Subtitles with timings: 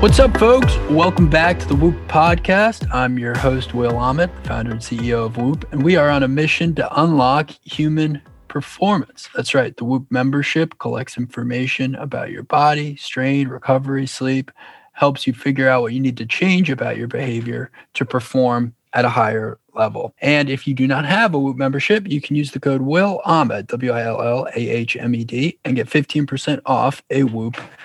[0.00, 0.74] What's up, folks?
[0.88, 2.88] Welcome back to the Whoop podcast.
[2.90, 6.28] I'm your host, Will Ahmed, founder and CEO of Whoop, and we are on a
[6.28, 9.28] mission to unlock human performance.
[9.36, 9.76] That's right.
[9.76, 14.50] The Whoop membership collects information about your body, strain, recovery, sleep,
[14.92, 19.04] helps you figure out what you need to change about your behavior to perform at
[19.04, 20.14] a higher level.
[20.22, 23.20] And if you do not have a Whoop membership, you can use the code Will
[23.26, 27.24] Ahmed, W I L L A H M E D, and get 15% off a
[27.24, 27.80] Whoop membership.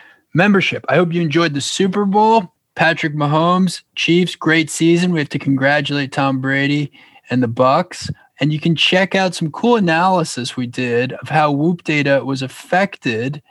[0.89, 2.51] I hope you enjoyed the Super Bowl.
[2.75, 5.13] Patrick Mahomes, Chiefs, great season.
[5.13, 6.91] We have to congratulate Tom Brady
[7.29, 8.11] and the Bucs.
[8.41, 12.41] And you can check out some cool analysis we did of how Whoop data was
[12.41, 13.41] affected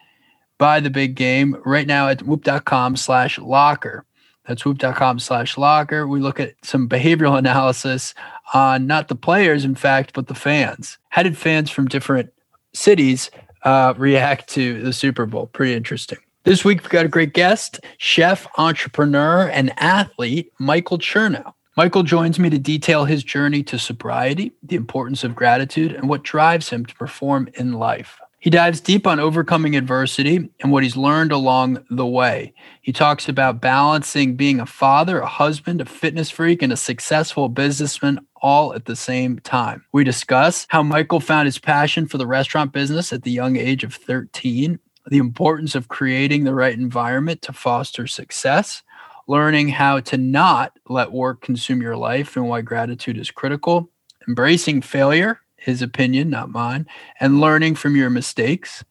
[0.58, 4.04] by the big game right now at whoop.com slash locker.
[4.46, 6.06] That's whoop.com slash locker.
[6.06, 8.14] We look at some behavioral analysis
[8.52, 10.98] on not the players, in fact, but the fans.
[11.08, 12.30] How did fans from different
[12.74, 13.30] cities
[13.62, 15.46] uh, react to the Super Bowl?
[15.46, 16.18] Pretty interesting.
[16.44, 21.54] This week, we've got a great guest, chef, entrepreneur, and athlete, Michael Chernow.
[21.74, 26.22] Michael joins me to detail his journey to sobriety, the importance of gratitude, and what
[26.22, 28.20] drives him to perform in life.
[28.40, 32.52] He dives deep on overcoming adversity and what he's learned along the way.
[32.82, 37.48] He talks about balancing being a father, a husband, a fitness freak, and a successful
[37.48, 39.86] businessman all at the same time.
[39.92, 43.82] We discuss how Michael found his passion for the restaurant business at the young age
[43.82, 48.82] of 13 the importance of creating the right environment to foster success,
[49.26, 53.90] learning how to not let work consume your life and why gratitude is critical,
[54.26, 56.86] embracing failure, his opinion, not mine,
[57.20, 58.84] and learning from your mistakes,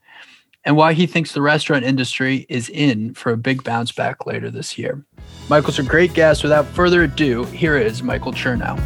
[0.66, 4.50] and why he thinks the restaurant industry is in for a big bounce back later
[4.50, 5.04] this year.
[5.50, 6.42] Michael's a great guest.
[6.42, 8.80] Without further ado, here is Michael Chernow.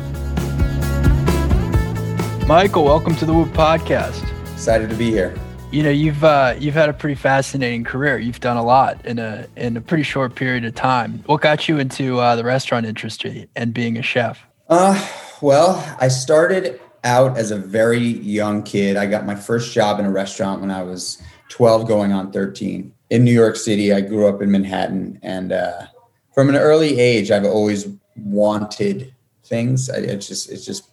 [2.47, 4.25] Michael, welcome to the Whoop Podcast.
[4.53, 5.36] Excited to be here
[5.72, 8.18] you know you've uh, you've had a pretty fascinating career.
[8.18, 11.24] You've done a lot in a in a pretty short period of time.
[11.26, 14.40] What got you into uh, the restaurant industry and being a chef?
[14.69, 15.08] Uh,
[15.41, 18.97] well, I started out as a very young kid.
[18.97, 22.94] I got my first job in a restaurant when I was 12, going on 13
[23.09, 23.94] in New York City.
[23.94, 25.88] I grew up in Manhattan, and uh,
[26.34, 29.90] from an early age, I've always wanted things.
[29.90, 30.90] I, it's just it's just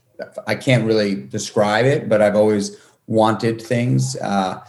[0.47, 4.16] I can't really describe it, but I've always wanted things.
[4.16, 4.65] Uh,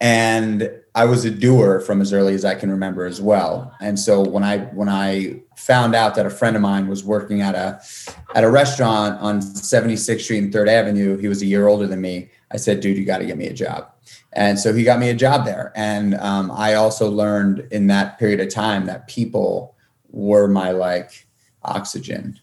[0.00, 3.74] and I was a doer from as early as I can remember as well.
[3.80, 7.42] And so when I when I found out that a friend of mine was working
[7.42, 7.80] at a
[8.34, 12.00] at a restaurant on 76th Street and Third Avenue, he was a year older than
[12.00, 12.30] me.
[12.50, 13.90] I said, "Dude, you got to get me a job."
[14.32, 15.72] And so he got me a job there.
[15.74, 19.74] And um, I also learned in that period of time that people
[20.10, 21.26] were my like
[21.62, 22.38] oxygen.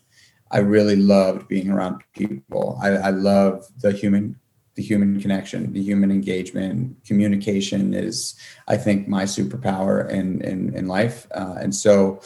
[0.52, 2.80] I really loved being around people.
[2.82, 4.40] I, I love the human
[4.76, 8.36] the human connection, the human engagement, communication is,
[8.68, 11.28] I think, my superpower in in, in life.
[11.34, 12.22] Uh, and so,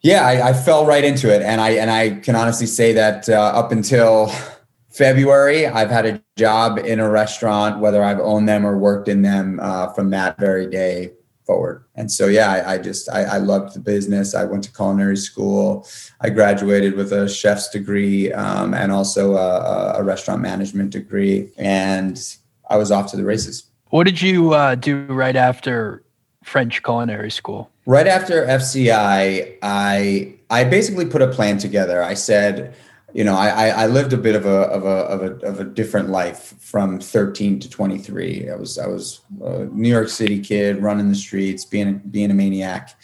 [0.00, 3.28] yeah, I, I, fell right into it, and I and I can honestly say that
[3.28, 4.32] uh, up until
[4.90, 9.22] February, I've had a job in a restaurant, whether I've owned them or worked in
[9.22, 11.12] them, uh, from that very day
[11.44, 11.84] forward.
[11.94, 14.34] And so, yeah, I, I just, I, I, loved the business.
[14.34, 15.86] I went to culinary school.
[16.20, 21.50] I graduated with a chef's degree um, and also a, a, restaurant management degree.
[21.56, 22.18] And
[22.70, 23.64] I was off to the races.
[23.90, 26.02] What did you uh, do right after
[26.44, 27.70] French culinary school?
[27.86, 32.02] Right after FCI, I, I basically put a plan together.
[32.02, 32.74] I said,
[33.14, 35.64] you know, I, I lived a bit of a, of a of a of a
[35.64, 38.50] different life from 13 to 23.
[38.50, 42.34] I was I was a New York City kid, running the streets, being being a
[42.34, 42.96] maniac,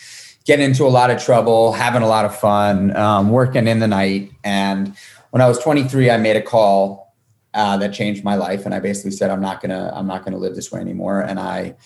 [0.44, 3.88] getting into a lot of trouble, having a lot of fun, um, working in the
[3.88, 4.30] night.
[4.44, 4.96] And
[5.30, 7.14] when I was 23, I made a call
[7.52, 10.38] uh, that changed my life, and I basically said, I'm not gonna I'm not gonna
[10.38, 11.20] live this way anymore.
[11.20, 11.76] And I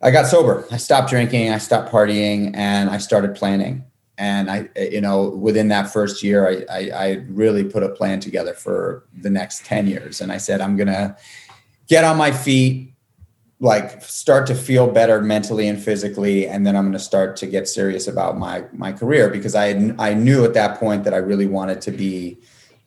[0.00, 0.66] I got sober.
[0.70, 1.52] I stopped drinking.
[1.52, 3.84] I stopped partying, and I started planning
[4.22, 8.20] and I, you know, within that first year, I, I, I, really put a plan
[8.20, 10.20] together for the next 10 years.
[10.20, 11.16] And I said, I'm going to
[11.88, 12.94] get on my feet,
[13.58, 16.46] like start to feel better mentally and physically.
[16.46, 19.92] And then I'm going to start to get serious about my, my career because I,
[19.98, 22.38] I knew at that point that I really wanted to be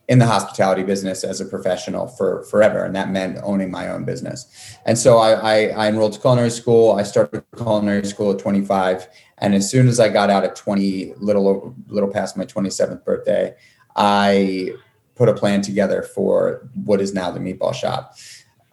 [0.08, 2.84] in the hospitality business as a professional for forever.
[2.84, 4.78] And that meant owning my own business.
[4.86, 5.56] And so I, I,
[5.86, 6.92] I enrolled to culinary school.
[6.92, 9.08] I started culinary school at 25
[9.38, 13.54] and as soon as I got out at 20, little little past my 27th birthday,
[13.96, 14.74] I
[15.16, 18.16] put a plan together for what is now the Meatball Shop.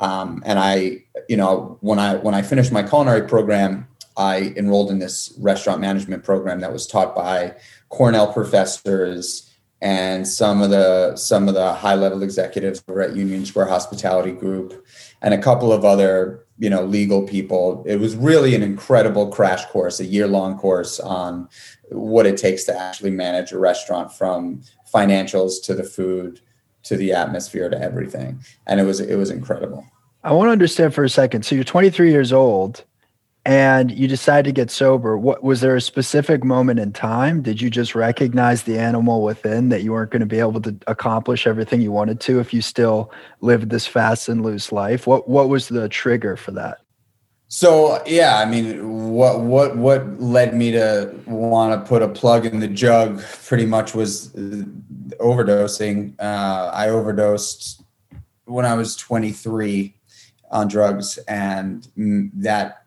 [0.01, 4.91] Um, and I, you know, when I when I finished my culinary program, I enrolled
[4.91, 7.57] in this restaurant management program that was taught by
[7.89, 9.52] Cornell professors
[9.83, 14.31] and some of the some of the high level executives were at Union Square Hospitality
[14.31, 14.87] Group,
[15.21, 17.83] and a couple of other you know legal people.
[17.85, 21.49] It was really an incredible crash course, a year long course on
[21.91, 24.63] what it takes to actually manage a restaurant from
[24.95, 26.41] financials to the food
[26.85, 29.85] to the atmosphere to everything, and it was it was incredible.
[30.23, 31.45] I want to understand for a second.
[31.45, 32.85] So you're 23 years old
[33.45, 37.43] and you decide to get sober what was there a specific moment in time?
[37.43, 40.77] Did you just recognize the animal within that you weren't going to be able to
[40.87, 43.11] accomplish everything you wanted to if you still
[43.41, 45.07] lived this fast and loose life?
[45.07, 46.79] What what was the trigger for that?
[47.49, 52.47] So yeah i mean what what what led me to want to put a plug
[52.47, 54.29] in the jug pretty much was
[55.21, 56.15] overdosing.
[56.21, 57.83] Uh, i overdosed
[58.45, 59.95] when i was 23
[60.51, 62.82] on drugs and that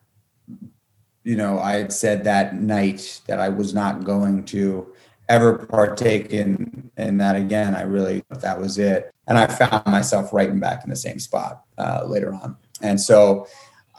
[1.25, 4.93] you know, I had said that night that I was not going to
[5.27, 7.75] ever partake in in that again.
[7.75, 11.19] I really thought that was it, and I found myself right back in the same
[11.19, 12.55] spot uh, later on.
[12.81, 13.47] And so,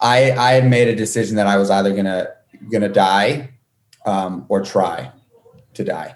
[0.01, 2.29] I I had made a decision that I was either gonna
[2.71, 3.51] gonna die
[4.07, 5.11] um, or try
[5.75, 6.15] to die.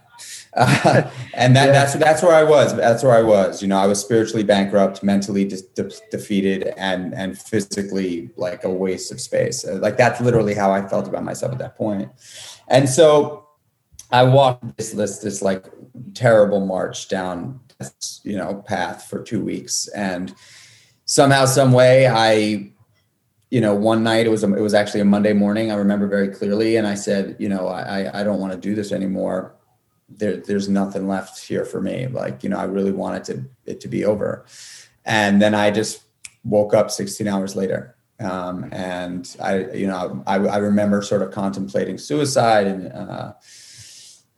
[0.55, 1.73] Uh, and that, yeah.
[1.73, 2.75] that's that's where I was.
[2.77, 3.63] That's where I was.
[3.63, 8.71] You know, I was spiritually bankrupt, mentally de- de- defeated, and and physically like a
[8.71, 9.65] waste of space.
[9.65, 12.11] Uh, like that's literally how I felt about myself at that point.
[12.69, 13.47] And so
[14.11, 15.67] I walked this this this like
[16.15, 20.35] terrible march down this, you know path for two weeks, and
[21.05, 22.73] somehow, some way, I
[23.51, 25.73] you know, one night it was a, it was actually a Monday morning.
[25.73, 28.75] I remember very clearly, and I said, you know, I I don't want to do
[28.75, 29.55] this anymore
[30.11, 32.07] there, there's nothing left here for me.
[32.07, 34.45] Like, you know, I really wanted to, it to be over.
[35.05, 36.03] And then I just
[36.45, 37.97] woke up 16 hours later.
[38.19, 43.33] Um, and I, you know, I, I remember sort of contemplating suicide and, uh,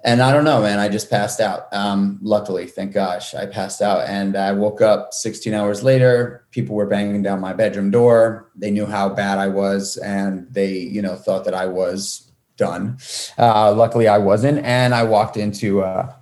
[0.04, 1.72] and I don't know, man, I just passed out.
[1.72, 6.44] Um, luckily, thank gosh, I passed out and I woke up 16 hours later.
[6.50, 8.50] People were banging down my bedroom door.
[8.56, 12.31] They knew how bad I was and they, you know, thought that I was
[12.62, 12.96] done.
[13.38, 16.12] Uh, luckily, I wasn't, and I walked into uh,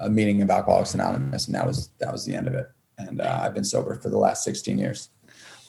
[0.00, 2.66] a meeting of Alcoholics Anonymous, and that was that was the end of it.
[2.98, 5.10] And uh, I've been sober for the last 16 years.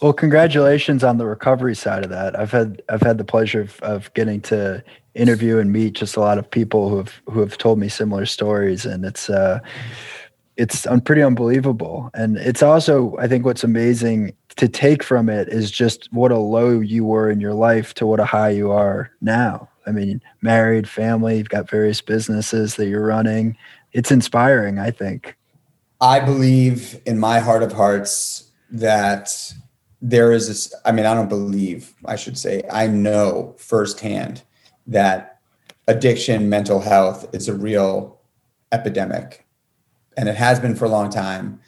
[0.02, 2.40] Well, congratulations on the recovery side of that.
[2.40, 4.84] I've had I've had the pleasure of, of getting to
[5.14, 8.26] interview and meet just a lot of people who have who have told me similar
[8.26, 9.60] stories, and it's uh,
[10.56, 12.10] it's un- pretty unbelievable.
[12.14, 16.38] And it's also I think what's amazing to take from it is just what a
[16.38, 19.70] low you were in your life to what a high you are now.
[19.86, 23.56] I mean, married, family, you've got various businesses that you're running.
[23.94, 25.38] It's inspiring, I think.
[26.02, 29.54] I believe in my heart of hearts that
[30.02, 34.44] there is this, I mean, I don't believe, I should say, I know firsthand
[34.86, 35.40] that
[35.88, 38.20] addiction, mental health is a real
[38.72, 39.46] epidemic.
[40.18, 41.60] And it has been for a long time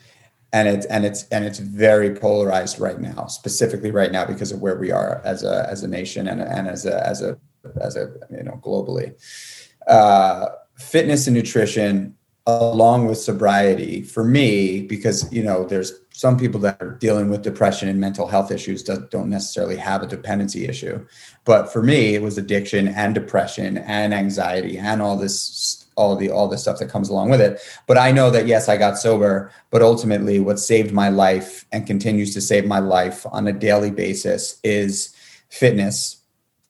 [0.52, 4.60] and it's and it's and it's very polarized right now specifically right now because of
[4.60, 7.38] where we are as a as a nation and, and as a as a
[7.80, 9.14] as a you know globally.
[9.86, 12.14] Uh, fitness and nutrition
[12.46, 17.42] along with sobriety for me because you know there's some people that are dealing with
[17.42, 21.04] depression and mental health issues that don't necessarily have a dependency issue.
[21.44, 26.30] But for me it was addiction and depression and anxiety and all this all the
[26.30, 27.60] all the stuff that comes along with it.
[27.86, 31.86] But I know that yes, I got sober, but ultimately what saved my life and
[31.86, 35.14] continues to save my life on a daily basis is
[35.48, 36.22] fitness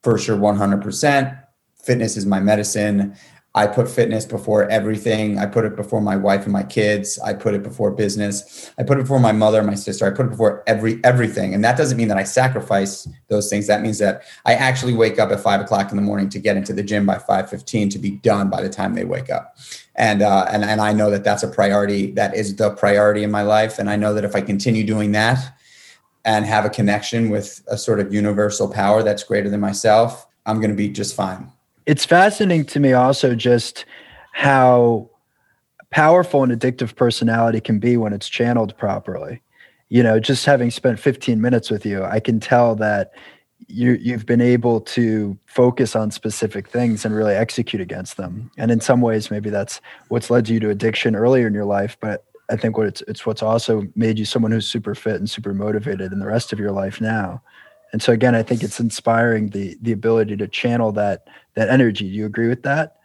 [0.03, 1.37] for sure 100%.
[1.75, 3.15] Fitness is my medicine.
[3.53, 5.37] I put fitness before everything.
[5.37, 7.19] I put it before my wife and my kids.
[7.19, 8.71] I put it before business.
[8.77, 10.05] I put it before my mother, my sister.
[10.05, 11.53] I put it before every everything.
[11.53, 13.67] And that doesn't mean that I sacrifice those things.
[13.67, 16.55] That means that I actually wake up at five o'clock in the morning to get
[16.55, 19.57] into the gym by five fifteen to be done by the time they wake up.
[19.95, 22.11] And uh, and and I know that that's a priority.
[22.11, 23.79] That is the priority in my life.
[23.79, 25.57] And I know that if I continue doing that
[26.23, 30.57] and have a connection with a sort of universal power that's greater than myself, I'm
[30.57, 31.51] going to be just fine
[31.85, 33.85] it's fascinating to me also just
[34.33, 35.09] how
[35.89, 39.41] powerful an addictive personality can be when it's channeled properly.
[39.89, 43.11] You know, just having spent 15 minutes with you, I can tell that
[43.67, 48.51] you you've been able to focus on specific things and really execute against them.
[48.57, 51.97] And in some ways, maybe that's what's led you to addiction earlier in your life.
[51.99, 55.29] But I think what it's it's what's also made you someone who's super fit and
[55.29, 57.41] super motivated in the rest of your life now.
[57.93, 62.09] And so again, I think it's inspiring the the ability to channel that that energy.
[62.09, 62.97] Do you agree with that?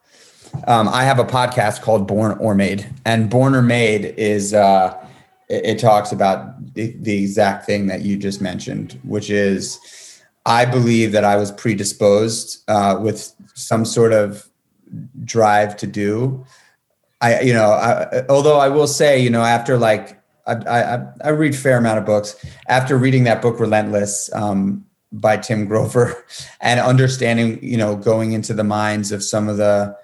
[0.67, 4.97] Um, I have a podcast called Born or Made, and Born or Made is uh,
[5.49, 10.65] it, it, talks about the, the exact thing that you just mentioned, which is I
[10.65, 14.49] believe that I was predisposed uh, with some sort of
[15.25, 16.47] drive to do
[17.21, 21.29] I, you know, I, although I will say, you know, after like I, I, I
[21.31, 22.37] read fair amount of books.
[22.69, 24.86] After reading that book, Relentless, um,
[25.21, 26.25] by Tim Grover,
[26.61, 29.97] and understanding, you know, going into the minds of some of the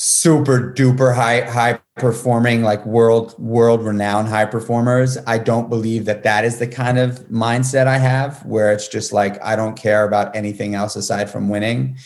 [0.00, 5.18] super duper high high performing like world world renowned high performers.
[5.26, 9.12] I don't believe that that is the kind of mindset i have where it's just
[9.12, 11.96] like i don't care about anything else aside from winning.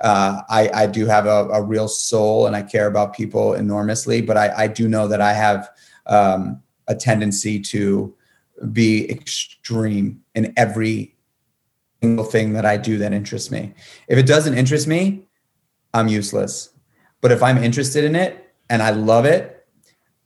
[0.00, 4.22] Uh, I, I do have a, a, real soul and i care about people enormously
[4.22, 5.68] but i, I do know that i have
[6.06, 8.12] um, a tendency to
[8.72, 11.14] be extreme in every
[12.02, 13.72] single thing that i do that interests me
[14.08, 15.26] if it doesn't interest me
[15.94, 16.72] i'm useless
[17.22, 19.64] but if I'm interested in it and I love it,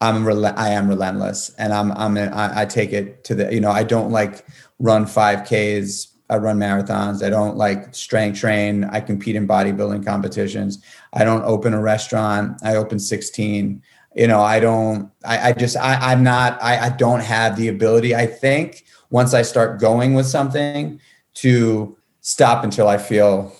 [0.00, 3.60] I'm rel- I am relentless, and I'm I'm I, I take it to the you
[3.60, 4.44] know I don't like
[4.80, 6.08] run five Ks.
[6.28, 7.22] I run marathons.
[7.22, 8.84] I don't like strength train.
[8.84, 10.82] I compete in bodybuilding competitions.
[11.12, 12.58] I don't open a restaurant.
[12.64, 13.80] I open 16.
[14.16, 17.68] You know, I don't, I, I just, I, I'm not, I, I don't have the
[17.68, 21.00] ability, I think, once I start going with something
[21.36, 23.54] to stop until I feel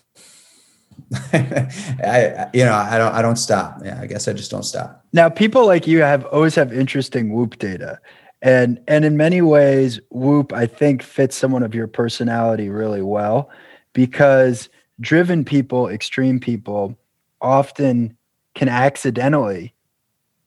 [1.33, 3.81] I, you know, I don't, I don't stop.
[3.85, 5.05] Yeah, I guess I just don't stop.
[5.13, 8.01] Now, people like you have always have interesting Whoop data,
[8.43, 13.51] and and in many ways, Whoop I think fits someone of your personality really well,
[13.93, 14.69] because
[15.01, 16.97] driven people, extreme people,
[17.41, 18.17] often
[18.55, 19.75] can accidentally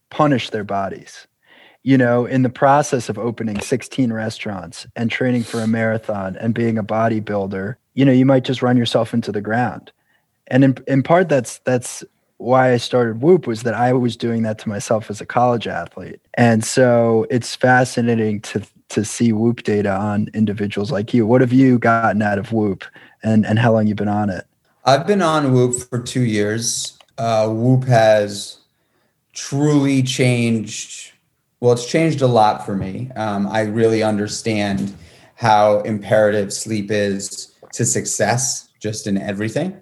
[0.10, 1.28] punish their bodies.
[1.84, 6.54] You know, in the process of opening 16 restaurants and training for a marathon and
[6.54, 9.92] being a bodybuilder, you know, you might just run yourself into the ground
[10.50, 12.04] and in, in part that's that's
[12.38, 15.68] why I started Whoop was that I was doing that to myself as a college
[15.68, 16.22] athlete.
[16.36, 21.28] And so it's fascinating to to see Whoop data on individuals like you.
[21.28, 22.86] What have you gotten out of Whoop
[23.22, 24.48] and, and how long you been on it?
[24.84, 26.98] I've been on Whoop for two years.
[27.18, 28.58] Uh, Whoop has
[29.34, 31.12] truly changed.
[31.60, 33.12] Well, it's changed a lot for me.
[33.16, 34.96] Um, I really understand
[35.36, 39.80] how imperative sleep is to success just in everything.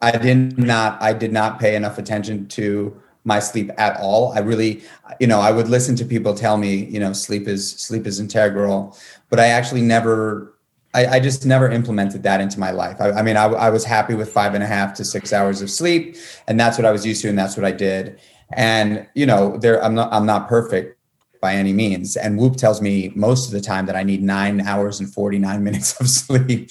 [0.00, 4.32] I did not I did not pay enough attention to my sleep at all.
[4.32, 4.82] I really,
[5.20, 8.18] you know, I would listen to people tell me, you know, sleep is sleep is
[8.18, 8.96] integral,
[9.28, 10.56] but I actually never,
[10.94, 13.00] I, I just never implemented that into my life.
[13.00, 15.62] I, I mean, I, I, was happy with five and a half to six hours
[15.62, 16.16] of sleep,
[16.48, 18.20] and that's what I was used to, and that's what I did.
[18.54, 20.98] And you know, there, I'm not, I'm not perfect
[21.40, 22.16] by any means.
[22.16, 25.62] And Whoop tells me most of the time that I need nine hours and 49
[25.64, 26.70] minutes of sleep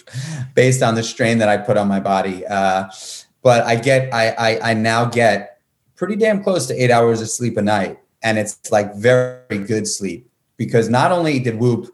[0.55, 2.45] based on the strain that I put on my body.
[2.45, 2.89] Uh,
[3.43, 5.59] but I get I, I I now get
[5.95, 9.87] pretty damn close to eight hours of sleep a night, and it's like very good
[9.87, 11.87] sleep because not only did Whoop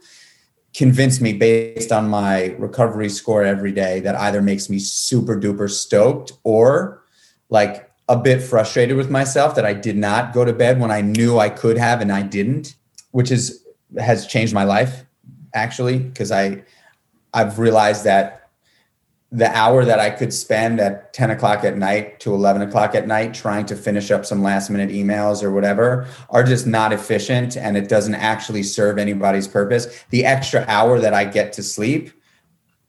[0.74, 5.70] convince me based on my recovery score every day that either makes me super duper
[5.70, 7.02] stoked or
[7.50, 11.02] like a bit frustrated with myself that I did not go to bed when I
[11.02, 12.76] knew I could have and I didn't,
[13.12, 13.66] which is
[14.00, 15.06] has changed my life
[15.54, 16.64] actually because I
[17.34, 18.38] I've realized that
[19.32, 23.08] the hour that I could spend at 10 o'clock at night to 11 o'clock at
[23.08, 27.58] night trying to finish up some last minute emails or whatever are just not efficient
[27.58, 30.06] and it doesn't actually serve anybody's purpose.
[30.12, 32.12] The extra hour that I get to sleep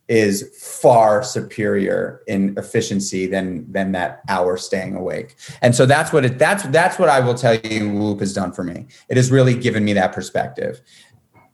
[0.09, 5.37] is far superior in efficiency than than that hour staying awake.
[5.61, 8.53] And so that's what it that's that's what I will tell you Whoop has done
[8.53, 8.87] for me.
[9.09, 10.81] It has really given me that perspective.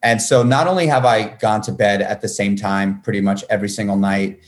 [0.03, 3.43] And so not only have I gone to bed at the same time pretty much
[3.49, 4.41] every single night,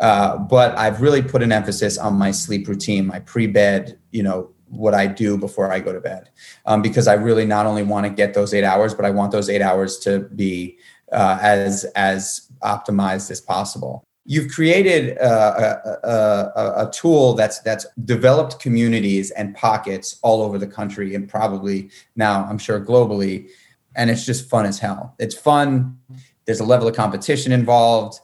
[0.00, 4.50] uh, but I've really put an emphasis on my sleep routine, my pre-bed, you know,
[4.68, 6.30] what I do before I go to bed,
[6.66, 9.30] um, because I really not only want to get those eight hours, but I want
[9.30, 10.78] those eight hours to be
[11.14, 14.04] uh, as as optimized as possible.
[14.26, 20.58] You've created uh, a, a, a, tool that's that's developed communities and pockets all over
[20.58, 23.48] the country, and probably now I'm sure globally,
[23.96, 25.14] and it's just fun as hell.
[25.18, 25.98] It's fun.
[26.46, 28.18] There's a level of competition involved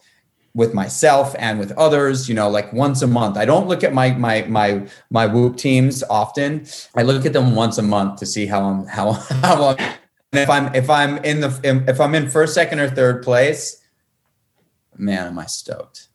[0.55, 3.95] with myself and with others you know like once a month i don't look at
[3.95, 6.67] my my my my whoop teams often
[6.97, 9.95] i look at them once a month to see how i'm how how i'm
[10.33, 13.83] if i'm if i'm in the if i'm in first second or third place
[14.97, 16.09] man am i stoked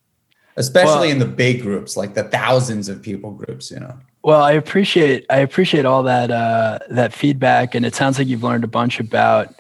[0.58, 4.42] especially well, in the big groups like the thousands of people groups you know well
[4.42, 8.64] i appreciate i appreciate all that uh that feedback and it sounds like you've learned
[8.64, 9.54] a bunch about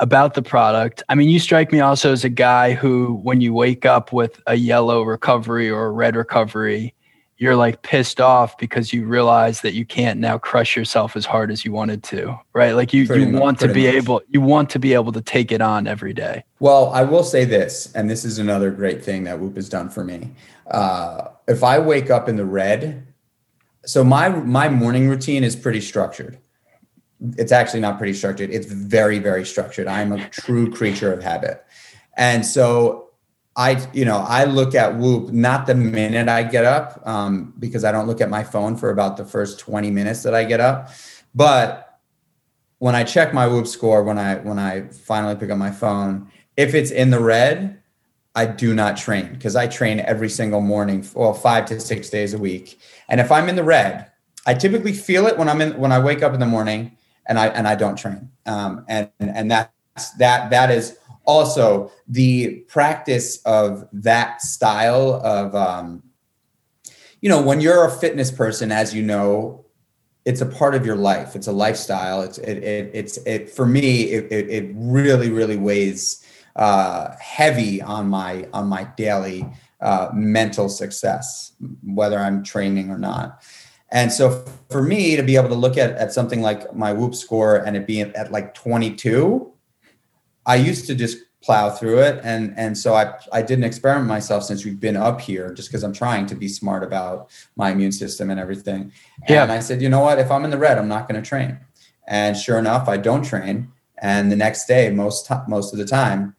[0.00, 1.02] about the product.
[1.08, 4.40] I mean, you strike me also as a guy who, when you wake up with
[4.46, 6.94] a yellow recovery or a red recovery,
[7.38, 11.52] you're like pissed off because you realize that you can't now crush yourself as hard
[11.52, 12.72] as you wanted to, right?
[12.72, 13.94] Like you, you much, want to be much.
[13.94, 16.44] able, you want to be able to take it on every day.
[16.58, 19.88] Well, I will say this, and this is another great thing that Whoop has done
[19.88, 20.32] for me.
[20.68, 23.06] Uh, if I wake up in the red,
[23.86, 26.38] so my my morning routine is pretty structured.
[27.36, 28.50] It's actually not pretty structured.
[28.50, 29.86] It's very very structured.
[29.86, 31.64] I'm a true creature of habit,
[32.16, 33.07] and so
[33.58, 37.84] I you know I look at Whoop not the minute I get up um, because
[37.84, 40.60] I don't look at my phone for about the first 20 minutes that I get
[40.60, 40.90] up,
[41.34, 41.98] but
[42.78, 46.30] when I check my Whoop score when I when I finally pick up my phone,
[46.56, 47.82] if it's in the red,
[48.36, 52.34] I do not train because I train every single morning, well, five to six days
[52.34, 52.78] a week.
[53.08, 54.12] And if I'm in the red,
[54.46, 56.96] I typically feel it when I'm in when I wake up in the morning
[57.26, 58.30] and I and I don't train.
[58.46, 60.96] Um, and and that's that that is
[61.28, 66.02] also the practice of that style of um,
[67.20, 69.66] you know when you're a fitness person, as you know,
[70.24, 71.36] it's a part of your life.
[71.36, 72.22] It's a lifestyle.
[72.22, 74.04] It's it, it it's it for me.
[74.04, 76.24] It, it, it really really weighs
[76.56, 79.46] uh, heavy on my on my daily
[79.80, 81.52] uh, mental success,
[81.84, 83.42] whether I'm training or not.
[83.90, 87.14] And so for me to be able to look at, at something like my whoop
[87.14, 89.50] score and it being at like 22,
[90.48, 92.20] I used to just plow through it.
[92.24, 95.68] And, and so I, I did an experiment myself since we've been up here, just
[95.68, 98.92] because I'm trying to be smart about my immune system and everything.
[99.28, 99.44] Yeah.
[99.44, 101.28] And I said, you know what, if I'm in the red, I'm not going to
[101.28, 101.58] train.
[102.08, 103.70] And sure enough, I don't train.
[103.98, 106.34] And the next day, most, most of the time,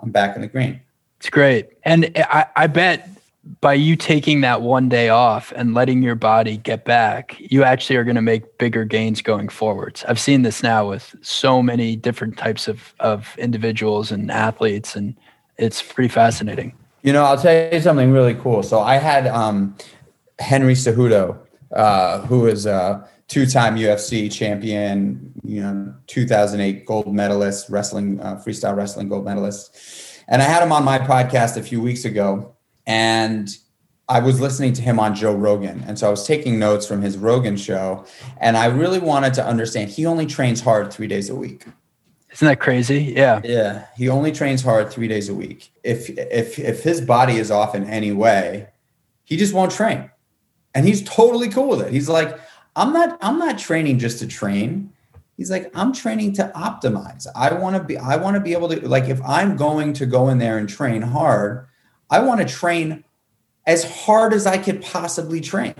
[0.00, 0.80] I'm back in the green.
[1.18, 1.70] It's great.
[1.84, 3.08] And I, I bet
[3.60, 7.96] by you taking that one day off and letting your body get back, you actually
[7.96, 10.04] are going to make bigger gains going forwards.
[10.06, 15.16] I've seen this now with so many different types of, of individuals and athletes, and
[15.58, 16.72] it's pretty fascinating.
[17.02, 18.62] You know, I'll tell you something really cool.
[18.62, 19.76] So I had um,
[20.38, 21.36] Henry Cejudo,
[21.72, 28.76] uh, who is a two-time UFC champion, you know, 2008 gold medalist, wrestling, uh, freestyle
[28.76, 29.76] wrestling gold medalist.
[30.28, 32.54] And I had him on my podcast a few weeks ago,
[32.86, 33.48] and
[34.08, 35.84] I was listening to him on Joe Rogan.
[35.86, 38.04] And so I was taking notes from his Rogan show,
[38.38, 39.90] and I really wanted to understand.
[39.90, 41.64] He only trains hard three days a week.
[42.32, 43.12] Isn't that crazy?
[43.16, 43.40] Yeah.
[43.44, 43.86] Yeah.
[43.96, 45.70] He only trains hard three days a week.
[45.84, 48.68] If if if his body is off in any way,
[49.24, 50.10] he just won't train.
[50.74, 51.92] And he's totally cool with it.
[51.92, 52.38] He's like,
[52.74, 54.92] I'm not I'm not training just to train.
[55.36, 57.26] He's like, I'm training to optimize.
[57.34, 60.06] I want to be I want to be able to like if I'm going to
[60.06, 61.66] go in there and train hard,
[62.12, 63.04] I want to train
[63.66, 65.74] as hard as I could possibly train.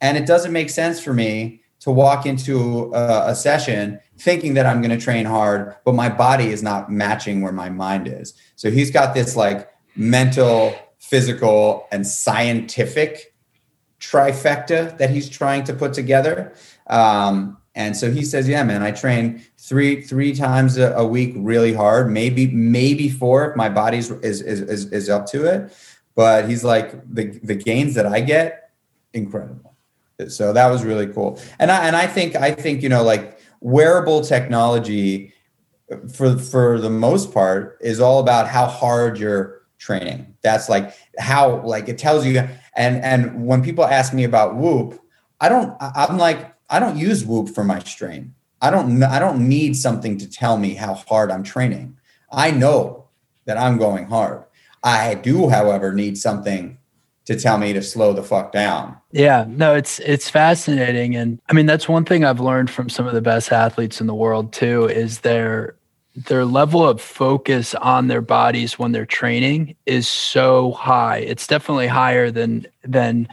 [0.00, 4.66] And it doesn't make sense for me to walk into a, a session thinking that
[4.66, 8.34] I'm going to train hard, but my body is not matching where my mind is.
[8.56, 13.32] So he's got this like mental, physical, and scientific
[14.00, 16.54] trifecta that he's trying to put together.
[16.88, 21.32] Um, and so he says, "Yeah, man, I train three three times a, a, week,
[21.36, 22.10] really hard.
[22.10, 25.72] Maybe maybe four if my body's is, is is is up to it."
[26.14, 28.70] But he's like the the gains that I get,
[29.14, 29.74] incredible.
[30.28, 31.40] So that was really cool.
[31.58, 35.32] And I and I think I think you know like wearable technology
[36.12, 40.36] for for the most part is all about how hard you're training.
[40.42, 45.00] That's like how like it tells you and and when people ask me about Whoop,
[45.40, 45.74] I don't.
[45.80, 48.34] I'm like I don't use Whoop for my strain.
[48.60, 49.02] I don't.
[49.02, 51.98] I don't need something to tell me how hard I'm training.
[52.32, 53.08] I know
[53.44, 54.44] that I'm going hard.
[54.82, 56.78] I do, however, need something
[57.26, 58.96] to tell me to slow the fuck down.
[59.12, 63.06] Yeah, no, it's it's fascinating, and I mean that's one thing I've learned from some
[63.06, 65.76] of the best athletes in the world too is their
[66.14, 71.18] their level of focus on their bodies when they're training is so high.
[71.18, 73.28] It's definitely higher than than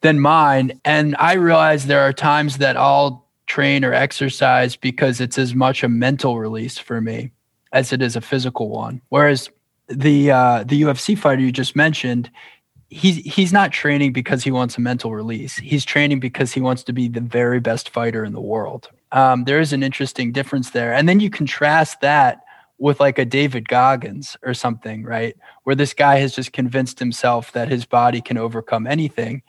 [0.00, 0.80] than mine.
[0.84, 5.82] And I realize there are times that I'll train or exercise because it's as much
[5.82, 7.32] a mental release for me
[7.72, 9.00] as it is a physical one.
[9.08, 9.50] Whereas
[9.88, 12.30] the uh, the UFC fighter you just mentioned,
[12.90, 15.56] he's he's not training because he wants a mental release.
[15.56, 19.44] He's training because he wants to be the very best fighter in the world um,
[19.44, 20.92] there is an interesting difference there.
[20.92, 22.40] And then you contrast that
[22.78, 25.36] with like a David Goggins or something, right?
[25.64, 29.42] Where this guy has just convinced himself that his body can overcome anything.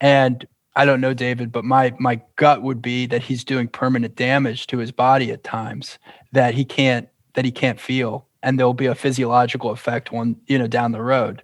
[0.00, 4.16] And I don't know David, but my my gut would be that he's doing permanent
[4.16, 5.98] damage to his body at times
[6.32, 10.58] that he can't that he can't feel, and there'll be a physiological effect one you
[10.58, 11.42] know down the road.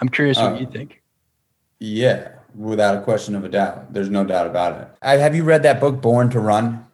[0.00, 1.02] I'm curious what uh, you think.
[1.80, 3.92] Yeah, without a question of a doubt.
[3.92, 4.88] There's no doubt about it.
[5.02, 6.84] I, have you read that book, Born to Run?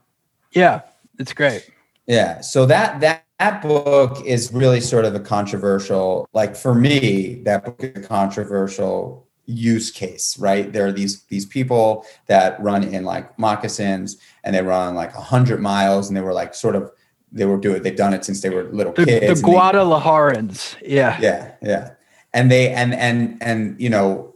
[0.53, 0.83] Yeah,
[1.19, 1.69] it's great.
[2.07, 2.41] Yeah.
[2.41, 7.65] So that that that book is really sort of a controversial, like for me, that
[7.65, 10.73] book is a controversial use case, right?
[10.73, 15.21] There are these these people that run in like moccasins and they run like a
[15.21, 16.91] hundred miles and they were like sort of
[17.33, 19.43] they were doing they've done it since they were little the, kids.
[19.43, 20.77] The Guadalajarans.
[20.83, 21.19] Yeah.
[21.21, 21.53] Yeah.
[21.63, 21.91] Yeah.
[22.33, 24.35] And they and and and you know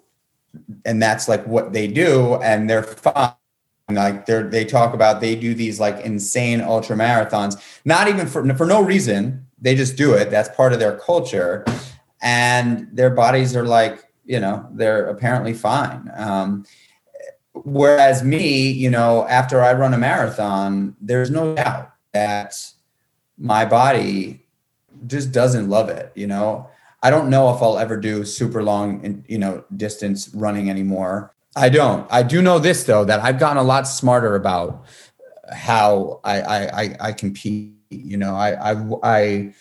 [0.84, 3.32] and that's like what they do and they're fine
[3.90, 8.54] like they're they talk about they do these like insane ultra marathons not even for
[8.54, 11.64] for no reason they just do it that's part of their culture
[12.20, 16.10] and their bodies are like you know they're apparently fine.
[16.14, 16.64] Um,
[17.64, 22.54] whereas me you know after i run a marathon there's no doubt that
[23.36, 24.46] my body
[25.08, 26.68] just doesn't love it you know?
[27.02, 31.34] I don't know if i'll ever do super long you know distance running anymore.
[31.56, 32.06] I don't.
[32.10, 34.84] I do know this though that i've gotten a lot smarter about
[35.52, 38.34] how i i i, I compete you know?
[38.34, 39.54] I i i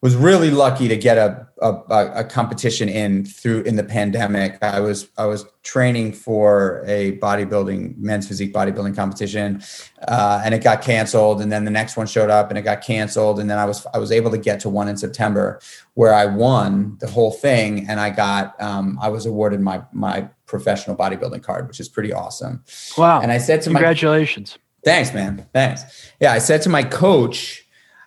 [0.00, 4.58] was really lucky to get a, a, a competition in through in the pandemic.
[4.62, 9.62] I was I was training for a bodybuilding men's physique bodybuilding competition,
[10.06, 11.40] uh, and it got canceled.
[11.40, 13.40] And then the next one showed up, and it got canceled.
[13.40, 15.60] And then I was I was able to get to one in September
[15.94, 20.28] where I won the whole thing, and I got um, I was awarded my my
[20.46, 22.64] professional bodybuilding card, which is pretty awesome.
[22.98, 23.20] Wow!
[23.20, 24.58] And I said to congratulations.
[24.84, 26.12] my congratulations, thanks, man, thanks.
[26.20, 27.65] Yeah, I said to my coach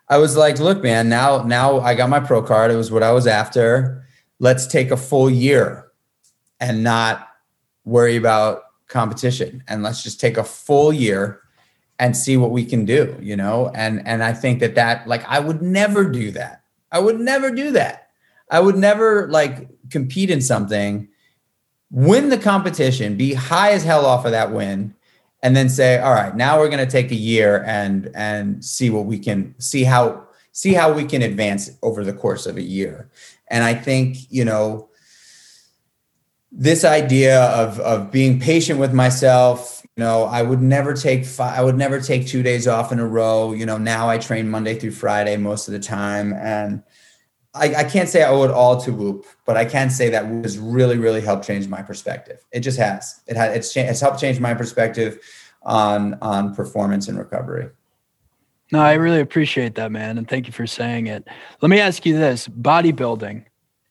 [0.10, 2.72] I was like, look, man, now now I got my pro card.
[2.72, 4.06] It was what I was after.
[4.40, 5.92] Let's take a full year
[6.60, 7.28] and not
[7.86, 11.42] worry about competition and let's just take a full year
[12.00, 13.72] and see what we can do, you know?
[13.76, 16.64] And and I think that that like I would never do that.
[16.92, 18.10] I would never do that.
[18.50, 21.08] I would never like compete in something,
[21.92, 24.96] win the competition, be high as hell off of that win
[25.42, 28.90] and then say all right now we're going to take a year and and see
[28.90, 32.62] what we can see how see how we can advance over the course of a
[32.62, 33.10] year.
[33.48, 34.90] And i think you know
[36.52, 41.58] this idea of of being patient with myself you know i would never take five,
[41.58, 43.54] i would never take two days off in a row.
[43.54, 46.84] You know now i train monday through friday most of the time and
[47.54, 50.28] I, I, can't say I owe it all to Whoop, but I can say that
[50.28, 52.46] Whoop has really, really helped change my perspective.
[52.52, 53.22] It just has.
[53.28, 53.56] It has.
[53.56, 55.20] It's, it's helped change my perspective
[55.64, 57.70] on on performance and recovery.
[58.72, 61.28] No, I really appreciate that, man, and thank you for saying it.
[61.62, 63.46] Let me ask you this: bodybuilding.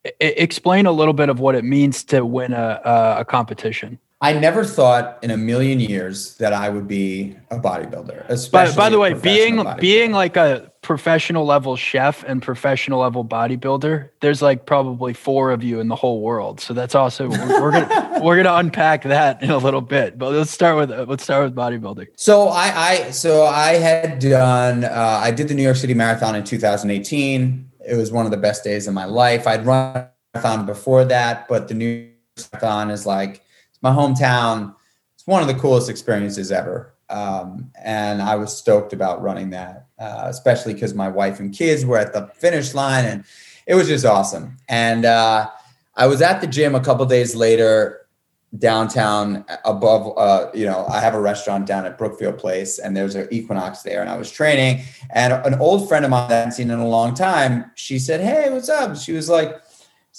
[0.06, 2.80] I- explain a little bit of what it means to win a,
[3.18, 3.98] a competition.
[4.20, 8.28] I never thought in a million years that I would be a bodybuilder.
[8.28, 13.24] Especially by, by the way, being being like a professional level chef and professional level
[13.24, 16.60] bodybuilder, there's like probably four of you in the whole world.
[16.60, 20.18] So that's also we're, we're gonna we're gonna unpack that in a little bit.
[20.18, 22.08] But let's start with let's start with bodybuilding.
[22.16, 26.34] So I I so I had done uh, I did the New York City Marathon
[26.34, 27.70] in 2018.
[27.88, 29.46] It was one of the best days of my life.
[29.46, 33.44] I'd run a marathon before that, but the New York Marathon is like
[33.82, 34.74] my hometown.
[35.14, 36.94] It's one of the coolest experiences ever.
[37.10, 41.84] Um, and I was stoked about running that, uh, especially because my wife and kids
[41.86, 43.24] were at the finish line, and
[43.66, 44.58] it was just awesome.
[44.68, 45.48] And uh,
[45.94, 48.08] I was at the gym a couple days later
[48.56, 53.14] downtown above uh, you know i have a restaurant down at brookfield place and there's
[53.14, 56.38] an equinox there and i was training and an old friend of mine that i
[56.38, 59.60] hadn't seen in a long time she said hey what's up she was like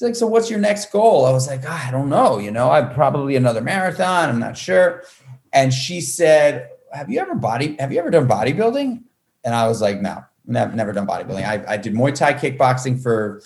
[0.02, 1.26] Like, so what's your next goal?
[1.26, 2.38] I was like, oh, I don't know.
[2.40, 4.30] You know, I'm probably another marathon.
[4.30, 5.04] I'm not sure.
[5.52, 9.04] And she said, have you ever body, have you ever done bodybuilding?
[9.44, 11.46] And I was like, no, never, never done bodybuilding.
[11.46, 13.42] I, I did Muay Thai kickboxing for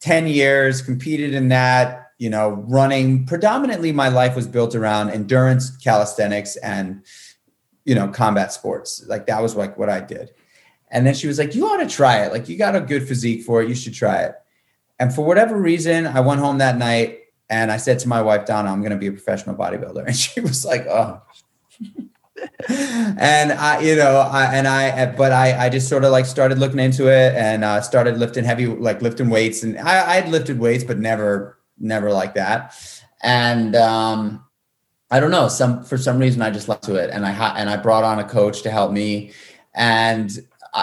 [0.00, 5.76] 10 years, competed in that, you know, running predominantly my life was built around endurance,
[5.76, 7.04] calisthenics, and,
[7.84, 9.04] you know, combat sports.
[9.06, 10.32] Like that was like what I did.
[10.90, 12.32] And then she was like, you ought to try it.
[12.32, 13.68] Like you got a good physique for it.
[13.68, 14.34] You should try it.
[14.98, 18.46] And for whatever reason, I went home that night and I said to my wife,
[18.46, 20.04] Donna, I'm going to be a professional bodybuilder.
[20.06, 21.22] And she was like, oh.
[22.68, 26.58] and I, you know, I, and I, but I, I just sort of like started
[26.58, 29.62] looking into it and uh, started lifting heavy, like lifting weights.
[29.62, 32.74] And I, I had lifted weights, but never, never like that.
[33.22, 34.44] And, um,
[35.10, 37.10] I don't know, some, for some reason I just left to it.
[37.10, 39.32] And I, ha- and I brought on a coach to help me.
[39.74, 40.36] And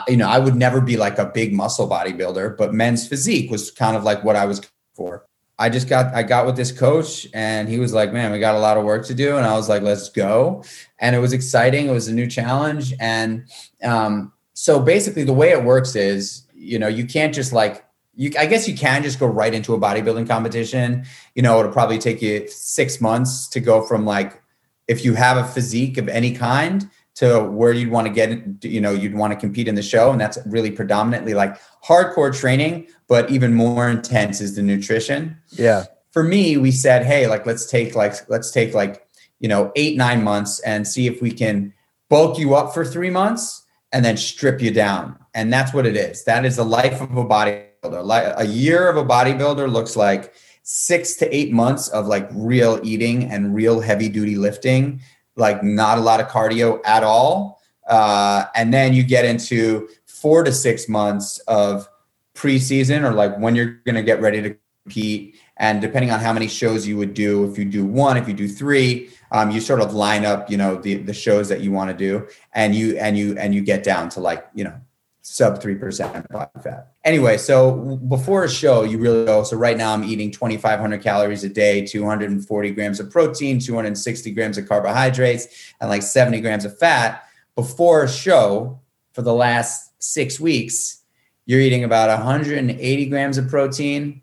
[0.08, 3.72] you know, I would never be like a big muscle bodybuilder, but men's physique was
[3.72, 4.62] kind of like what I was
[4.94, 5.26] for.
[5.60, 8.56] I just got I got with this coach and he was like, "Man, we got
[8.56, 10.64] a lot of work to do." And I was like, "Let's go."
[11.00, 11.88] And it was exciting.
[11.88, 13.46] It was a new challenge and
[13.84, 18.32] um, so basically the way it works is, you know, you can't just like you
[18.38, 21.06] I guess you can just go right into a bodybuilding competition.
[21.36, 24.42] You know, it'll probably take you 6 months to go from like
[24.88, 28.82] if you have a physique of any kind to where you'd want to get you
[28.82, 32.88] know you'd want to compete in the show and that's really predominantly like hardcore training
[33.08, 35.38] but even more intense is the nutrition.
[35.52, 35.86] Yeah.
[36.12, 39.08] For me we said hey like let's take like let's take like
[39.40, 41.74] you know eight nine months and see if we can
[42.10, 45.18] bulk you up for three months and then strip you down.
[45.34, 46.26] And that's what it is.
[46.26, 48.04] That is the life of a bodybuilder.
[48.04, 52.80] Like a year of a bodybuilder looks like six to eight months of like real
[52.84, 55.02] eating and real heavy duty lifting,
[55.36, 57.62] like not a lot of cardio at all.
[57.88, 61.88] Uh, and then you get into four to six months of
[62.34, 65.36] preseason or like when you're going to get ready to compete.
[65.58, 68.34] And depending on how many shows you would do, if you do one, if you
[68.34, 71.72] do three, um, you sort of line up, you know, the the shows that you
[71.72, 74.76] want to do, and you and you and you get down to like, you know,
[75.24, 76.92] sub 3% body fat.
[77.06, 79.44] Anyway, so before a show, you really go.
[79.44, 84.58] So right now I'm eating 2,500 calories a day, 240 grams of protein, 260 grams
[84.58, 87.24] of carbohydrates, and like 70 grams of fat.
[87.56, 88.82] Before a show,
[89.14, 91.04] for the last six weeks,
[91.46, 94.22] you're eating about 180 grams of protein,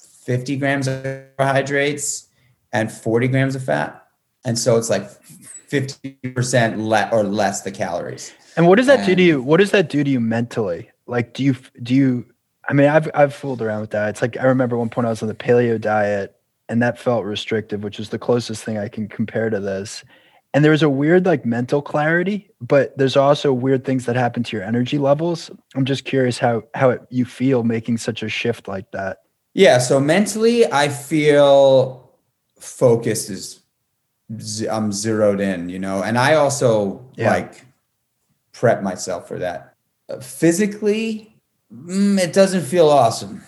[0.00, 1.02] 50 grams of
[1.36, 2.28] carbohydrates,
[2.72, 3.97] and 40 grams of fat.
[4.44, 5.08] And so it's like
[5.68, 8.32] 50% le- or less the calories.
[8.56, 9.42] And what does that and, do to you?
[9.42, 10.90] What does that do to you mentally?
[11.06, 12.26] Like, do you do you?
[12.68, 14.10] I mean, I've I've fooled around with that.
[14.10, 16.36] It's like I remember one point I was on the paleo diet,
[16.68, 20.04] and that felt restrictive, which is the closest thing I can compare to this.
[20.54, 24.42] And there was a weird like mental clarity, but there's also weird things that happen
[24.44, 25.50] to your energy levels.
[25.74, 29.18] I'm just curious how how it, you feel making such a shift like that.
[29.54, 29.78] Yeah.
[29.78, 32.10] So mentally, I feel
[32.58, 33.57] focused is
[34.70, 37.30] I'm zeroed in, you know, and I also yeah.
[37.30, 37.64] like
[38.52, 39.74] prep myself for that.
[40.20, 41.34] Physically,
[41.72, 43.42] mm, it doesn't feel awesome.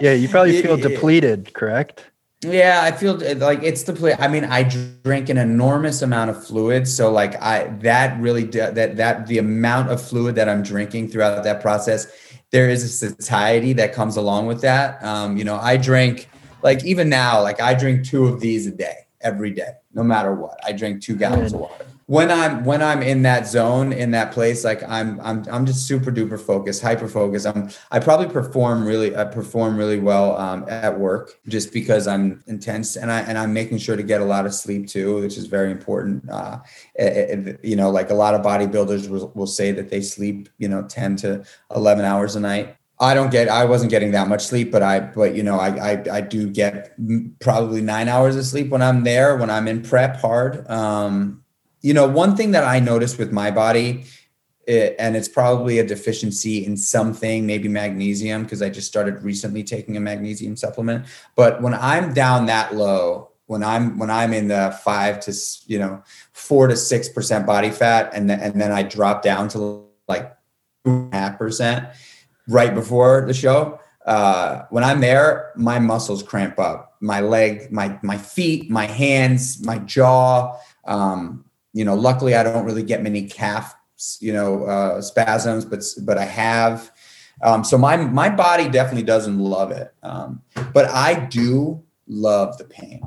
[0.00, 2.06] yeah, you probably feel depleted, correct?
[2.44, 4.18] Yeah, I feel like it's depleted.
[4.18, 8.96] I mean, I drink an enormous amount of fluid, so like I that really that
[8.96, 12.08] that the amount of fluid that I'm drinking throughout that process,
[12.50, 15.00] there is a satiety that comes along with that.
[15.04, 16.28] Um, you know, I drink
[16.62, 20.34] like even now, like I drink two of these a day every day, no matter
[20.34, 20.58] what.
[20.64, 24.32] I drink two gallons of water when I'm when I'm in that zone in that
[24.32, 27.46] place, like I'm I'm I'm just super duper focused, hyper focused.
[27.46, 32.42] I'm I probably perform really I perform really well um, at work just because I'm
[32.46, 35.38] intense and I and I'm making sure to get a lot of sleep too, which
[35.38, 36.28] is very important.
[36.28, 36.58] Uh,
[36.96, 40.48] it, it, you know, like a lot of bodybuilders will, will say that they sleep
[40.58, 42.76] you know ten to eleven hours a night.
[43.02, 43.48] I don't get.
[43.48, 46.48] I wasn't getting that much sleep, but I, but you know, I, I, I do
[46.48, 46.94] get
[47.40, 50.70] probably nine hours of sleep when I'm there, when I'm in prep hard.
[50.70, 51.42] Um,
[51.80, 54.04] you know, one thing that I noticed with my body,
[54.68, 59.64] it, and it's probably a deficiency in something, maybe magnesium, because I just started recently
[59.64, 61.06] taking a magnesium supplement.
[61.34, 65.34] But when I'm down that low, when I'm when I'm in the five to
[65.66, 69.48] you know four to six percent body fat, and then and then I drop down
[69.48, 70.32] to like
[71.12, 71.88] half percent
[72.48, 73.78] right before the show.
[74.06, 79.64] Uh, when I'm there, my muscles cramp up, my leg, my my feet, my hands,
[79.64, 80.56] my jaw.
[80.84, 83.74] Um, you know, luckily I don't really get many calf,
[84.20, 86.90] you know, uh, spasms, but but I have.
[87.42, 92.64] Um, so my my body definitely doesn't love it, um, but I do love the
[92.64, 93.02] pain,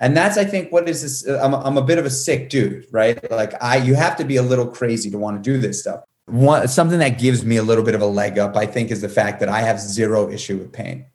[0.00, 1.26] and that's I think what is this?
[1.26, 3.30] I'm I'm a bit of a sick dude, right?
[3.30, 6.00] Like I, you have to be a little crazy to want to do this stuff.
[6.28, 9.00] One something that gives me a little bit of a leg up, I think, is
[9.00, 11.06] the fact that I have zero issue with pain.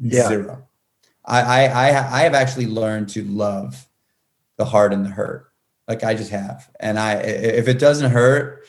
[0.00, 0.28] Yeah.
[0.28, 0.68] Zero.
[1.24, 3.86] I I I have actually learned to love
[4.56, 5.52] the hard and the hurt
[5.88, 6.70] like I just have.
[6.80, 8.66] And I, if it doesn't hurt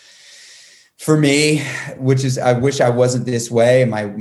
[0.97, 1.63] for me,
[1.97, 3.85] which is, I wish I wasn't this way.
[3.85, 4.13] My,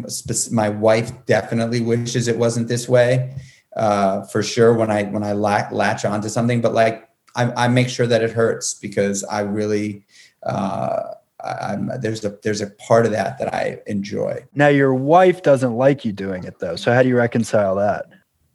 [0.50, 3.34] my wife definitely wishes it wasn't this way,
[3.76, 4.74] uh, for sure.
[4.74, 8.30] When I, when I latch onto something, but like, I, I make sure that it
[8.30, 10.04] hurts because I really,
[10.42, 14.44] uh, I'm, there's a there's a part of that that I enjoy.
[14.54, 18.06] Now your wife doesn't like you doing it though, so how do you reconcile that?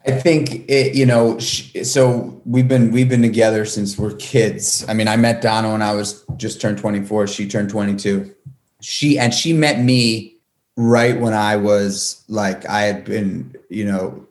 [0.06, 1.38] I think it, you know.
[1.40, 4.86] So we've been we've been together since we're kids.
[4.88, 7.28] I mean, I met Donna when I was just turned 24.
[7.28, 8.34] She turned 22.
[8.82, 10.38] She and she met me
[10.78, 14.26] right when I was like I had been, you know,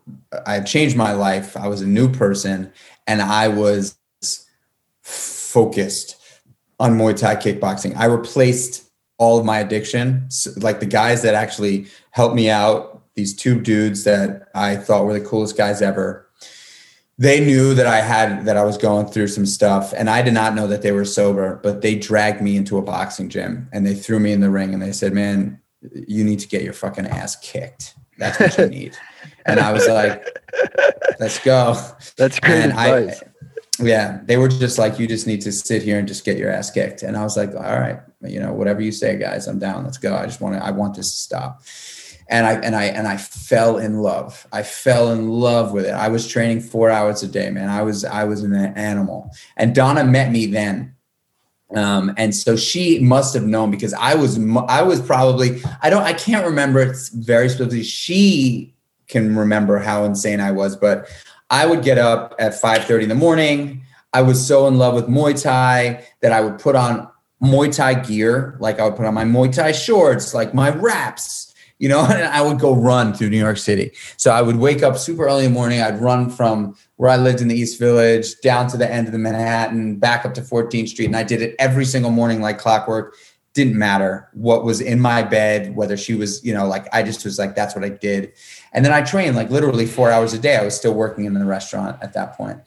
[0.47, 1.57] I had changed my life.
[1.57, 2.73] I was a new person,
[3.07, 3.99] and I was
[5.03, 6.16] focused
[6.79, 7.97] on Muay Thai kickboxing.
[7.97, 8.85] I replaced
[9.19, 14.05] all of my addiction, like the guys that actually helped me out these two dudes
[14.05, 16.29] that I thought were the coolest guys ever.
[17.19, 20.35] They knew that I had that I was going through some stuff, and I did
[20.35, 21.59] not know that they were sober.
[21.62, 24.75] But they dragged me into a boxing gym and they threw me in the ring
[24.75, 27.95] and they said, "Man, you need to get your fucking ass kicked.
[28.19, 28.97] That's what you need."
[29.47, 30.27] and I was like,
[31.19, 31.75] "Let's go."
[32.19, 33.23] That's great and advice.
[33.23, 33.27] I,
[33.79, 36.51] yeah, they were just like, "You just need to sit here and just get your
[36.51, 39.59] ass kicked." And I was like, "All right, you know, whatever you say, guys, I'm
[39.59, 39.85] down.
[39.85, 40.15] Let's go.
[40.17, 40.65] I just want to.
[40.65, 41.62] I want this to stop."
[42.29, 44.47] and I and I and I fell in love.
[44.53, 45.93] I fell in love with it.
[45.93, 47.69] I was training four hours a day, man.
[47.69, 49.31] I was I was an animal.
[49.57, 50.95] And Donna met me then,
[51.75, 56.03] um, and so she must have known because I was I was probably I don't
[56.03, 57.85] I can't remember it very specifically.
[57.85, 58.75] She
[59.09, 61.09] can remember how insane I was, but
[61.51, 63.83] I would get up at 5:30 in the morning.
[64.13, 67.09] I was so in love with Muay Thai that I would put on
[67.43, 71.55] Muay Thai gear, like I would put on my Muay Thai shorts, like my wraps,
[71.79, 73.93] you know, and I would go run through New York City.
[74.17, 75.83] So I would wake up super early in the morning.
[75.83, 79.13] I'd run from where I lived in the East Village down to the end of
[79.13, 81.07] the Manhattan, back up to 14th Street.
[81.07, 83.15] And I did it every single morning like clockwork
[83.57, 87.25] didn't matter what was in my bed, whether she was, you know, like I just
[87.25, 88.35] was like, that's what I did.
[88.75, 90.57] And then I trained like literally four hours a day.
[90.57, 92.59] I was still working in the restaurant at that point.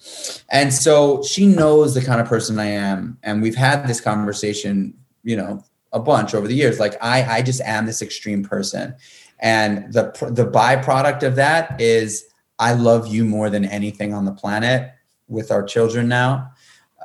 [0.49, 3.19] And so she knows the kind of person I am.
[3.21, 6.79] And we've had this conversation, you know, a bunch over the years.
[6.79, 8.95] Like I, I just am this extreme person.
[9.39, 12.25] And the, the byproduct of that is
[12.57, 14.91] I love you more than anything on the planet
[15.27, 16.49] with our children now.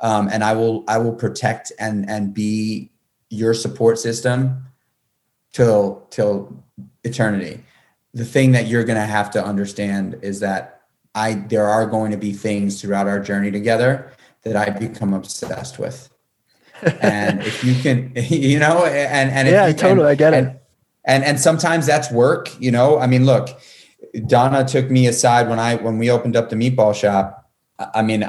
[0.01, 2.89] Um, and I will, I will protect and, and be
[3.35, 4.65] your support system
[5.53, 6.63] till till
[7.03, 7.63] eternity.
[8.13, 10.81] The thing that you're going to have to understand is that
[11.13, 14.11] I there are going to be things throughout our journey together
[14.43, 16.09] that I become obsessed with.
[17.01, 20.47] and if you can, you know, and and yeah, you, totally, and, I get and,
[20.47, 20.61] it.
[21.05, 22.99] And and sometimes that's work, you know.
[22.99, 23.49] I mean, look,
[24.27, 27.44] Donna took me aside when I when we opened up the meatball shop
[27.77, 28.23] I mean,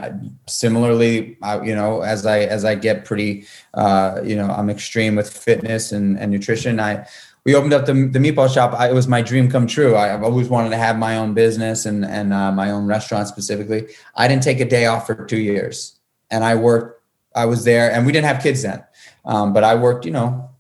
[0.49, 5.15] similarly, I, you know, as I as I get pretty, uh, you know, I'm extreme
[5.15, 6.81] with fitness and, and nutrition.
[6.81, 7.07] I
[7.45, 8.75] we opened up the, the meatball shop.
[8.75, 9.97] I, it was my dream come true.
[9.97, 13.29] I, have always wanted to have my own business and and uh, my own restaurant
[13.29, 13.87] specifically.
[14.17, 15.97] I didn't take a day off for two years,
[16.29, 17.03] and I worked.
[17.37, 18.83] I was there, and we didn't have kids then,
[19.25, 20.05] um, but I worked.
[20.05, 20.51] You know,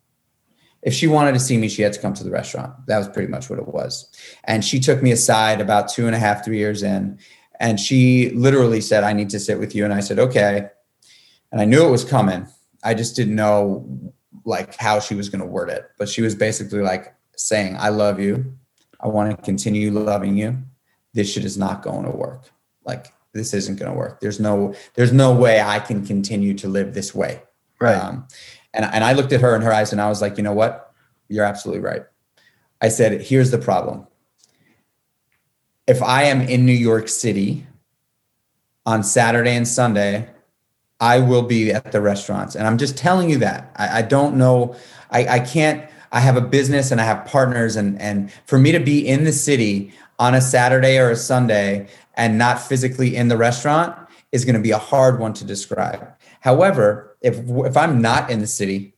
[0.83, 2.72] if she wanted to see me, she had to come to the restaurant.
[2.87, 4.09] That was pretty much what it was.
[4.44, 7.18] And she took me aside about two and a half, three years in,
[7.61, 9.85] and she literally said, I need to sit with you.
[9.85, 10.69] And I said, okay.
[11.53, 12.47] And I knew it was coming.
[12.85, 14.12] I just didn't know
[14.45, 15.90] like how she was going to word it.
[15.99, 18.55] But she was basically like saying, I love you.
[19.01, 20.59] I want to continue loving you.
[21.14, 22.51] This shit is not going to work.
[22.85, 24.21] Like this isn't going to work.
[24.21, 27.42] There's no, there's no way I can continue to live this way.
[27.81, 27.97] Right.
[27.97, 28.27] Um,
[28.73, 30.53] and, and I looked at her in her eyes and I was like, you know
[30.53, 30.92] what?
[31.29, 32.03] You're absolutely right.
[32.81, 34.07] I said, here's the problem
[35.87, 37.66] if I am in New York City
[38.85, 40.29] on Saturday and Sunday,
[41.01, 42.55] I will be at the restaurants.
[42.55, 43.72] And I'm just telling you that.
[43.77, 44.77] I, I don't know.
[45.11, 47.77] I, I can't, I have a business and I have partners.
[47.77, 51.88] And, and for me to be in the city on a Saturday or a Sunday
[52.14, 53.96] and not physically in the restaurant
[54.33, 56.09] is going to be a hard one to describe.
[56.40, 58.94] However, if if I'm not in the city,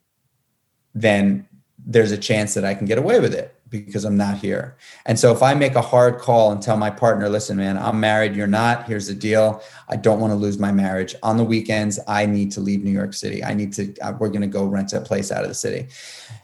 [0.94, 1.46] then
[1.79, 4.76] there's a chance that I can get away with it because I'm not here.
[5.07, 8.00] And so if I make a hard call and tell my partner, listen, man, I'm
[8.00, 9.62] married, you're not, here's the deal.
[9.88, 11.14] I don't want to lose my marriage.
[11.22, 13.44] On the weekends, I need to leave New York City.
[13.44, 15.88] I need to, uh, we're going to go rent a place out of the city.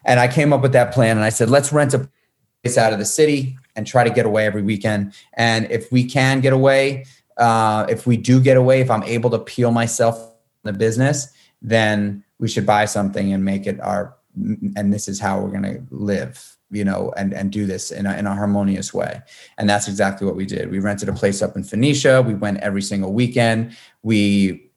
[0.05, 2.09] And I came up with that plan and I said, let's rent a
[2.63, 5.15] place out of the city and try to get away every weekend.
[5.35, 7.07] And if we can get away,
[7.37, 10.19] uh, if we do get away, if I'm able to peel myself
[10.65, 11.29] in the business,
[11.63, 14.15] then we should buy something and make it our,
[14.77, 18.07] and this is how we're going to live you know, and and do this in
[18.07, 19.23] a, in a harmonious way.
[19.59, 20.71] And that's exactly what we did.
[20.71, 22.23] We rented a place up in Phoenicia.
[22.23, 23.77] We went every single weekend.
[24.03, 24.71] We,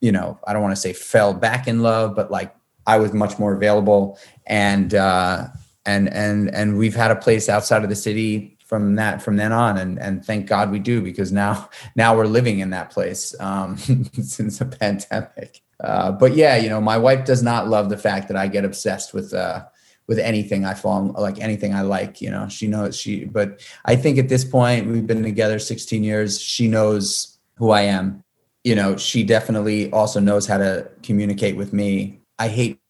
[0.00, 2.54] you know, I don't want to say fell back in love, but like
[2.86, 5.48] I was much more available, and uh,
[5.86, 9.52] and and and we've had a place outside of the city from that from then
[9.52, 13.34] on and and thank god we do because now now we're living in that place
[13.38, 13.76] um,
[14.22, 18.28] since the pandemic uh, but yeah you know my wife does not love the fact
[18.28, 19.62] that i get obsessed with uh,
[20.06, 23.96] with anything I fall like anything I like, you know, she knows she, but I
[23.96, 26.40] think at this point we've been together 16 years.
[26.40, 28.24] She knows who I am.
[28.64, 32.20] You know, she definitely also knows how to communicate with me.
[32.38, 32.80] I hate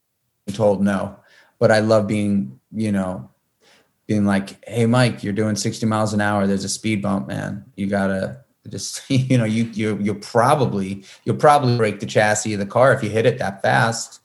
[0.46, 1.16] being told no,
[1.58, 3.30] but I love being, you know,
[4.06, 6.46] being like, Hey, Mike, you're doing 60 miles an hour.
[6.46, 7.64] There's a speed bump, man.
[7.76, 12.60] You gotta just, you know, you, you, you'll probably, you'll probably break the chassis of
[12.60, 14.21] the car if you hit it that fast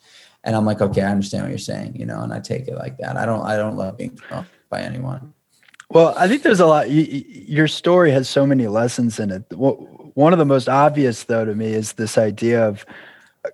[0.48, 2.76] and I'm like, okay, I understand what you're saying, you know, and I take it
[2.76, 3.18] like that.
[3.18, 5.34] I don't, I don't love being thrown by anyone.
[5.90, 6.90] Well, I think there's a lot.
[6.90, 9.44] You, your story has so many lessons in it.
[9.52, 12.86] One of the most obvious, though, to me, is this idea of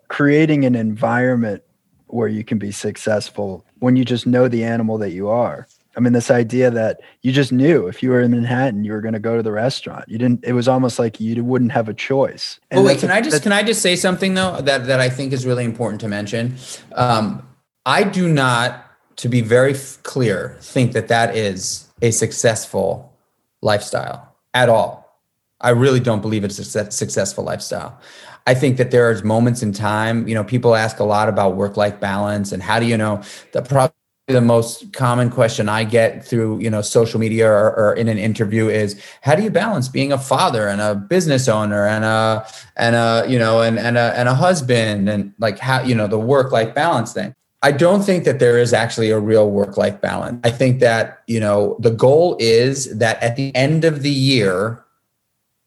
[0.07, 1.63] creating an environment
[2.07, 5.67] where you can be successful when you just know the animal that you are.
[5.95, 9.01] I mean, this idea that you just knew if you were in Manhattan, you were
[9.01, 10.09] going to go to the restaurant.
[10.09, 10.43] You didn't.
[10.43, 12.59] It was almost like you wouldn't have a choice.
[12.71, 15.09] And oh wait, can I just can I just say something though that that I
[15.09, 16.55] think is really important to mention?
[16.93, 17.47] Um,
[17.85, 18.85] I do not,
[19.17, 23.13] to be very f- clear, think that that is a successful
[23.61, 25.21] lifestyle at all.
[25.61, 27.99] I really don't believe it's a successful lifestyle.
[28.45, 30.27] I think that there are moments in time.
[30.27, 33.21] You know, people ask a lot about work life balance and how do you know
[33.53, 33.93] the problem
[34.27, 38.17] the most common question I get through you know social media or, or, in an
[38.17, 42.47] interview is how do you balance being a father and a business owner and a
[42.77, 46.07] and a you know and and a and a husband and like how you know
[46.07, 47.35] the work life balance thing.
[47.61, 50.39] I don't think that there is actually a real work life balance.
[50.45, 54.85] I think that you know the goal is that at the end of the year,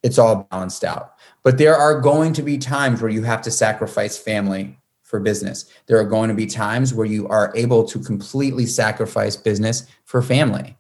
[0.03, 1.13] it's all balanced out.
[1.43, 5.67] But there are going to be times where you have to sacrifice family for business.
[5.87, 10.21] There are going to be times where you are able to completely sacrifice business for
[10.21, 10.77] family.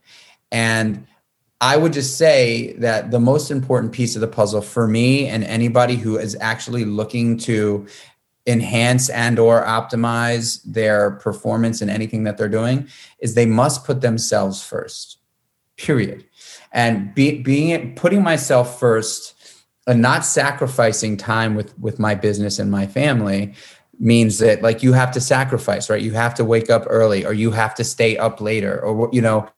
[0.50, 1.06] And
[1.60, 5.44] I would just say that the most important piece of the puzzle for me and
[5.44, 7.86] anybody who is actually looking to
[8.48, 12.88] enhance and or optimize their performance in anything that they're doing
[13.20, 15.18] is they must put themselves first.
[15.76, 16.24] Period.
[16.72, 19.34] And be, being putting myself first
[19.86, 23.54] and not sacrificing time with with my business and my family
[23.98, 26.02] means that like you have to sacrifice right?
[26.02, 29.20] You have to wake up early or you have to stay up later or you
[29.20, 29.48] know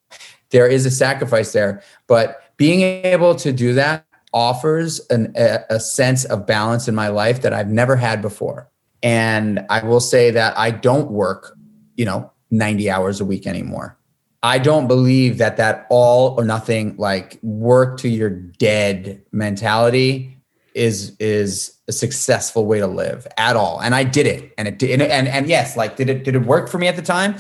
[0.51, 1.83] there is a sacrifice there.
[2.07, 7.09] But being able to do that offers an, a, a sense of balance in my
[7.09, 8.69] life that i've never had before.
[9.03, 11.57] And i will say that i don't work
[11.97, 13.99] you know 90 hours a week anymore.
[14.43, 20.39] I don't believe that that all or nothing like work to your dead mentality
[20.75, 23.81] is is a successful way to live at all.
[23.81, 26.43] And I did it, and it did, and, and yes, like did it did it
[26.43, 27.37] work for me at the time?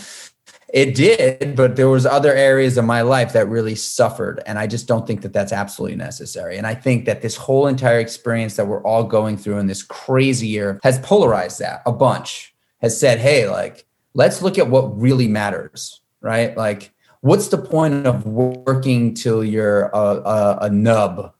[0.72, 4.66] It did, but there was other areas of my life that really suffered, and I
[4.66, 6.58] just don't think that that's absolutely necessary.
[6.58, 9.82] And I think that this whole entire experience that we're all going through in this
[9.82, 12.54] crazy year has polarized that a bunch.
[12.80, 16.56] Has said, hey, like let's look at what really matters right?
[16.56, 21.32] Like, what's the point of working till you're a, a, a nub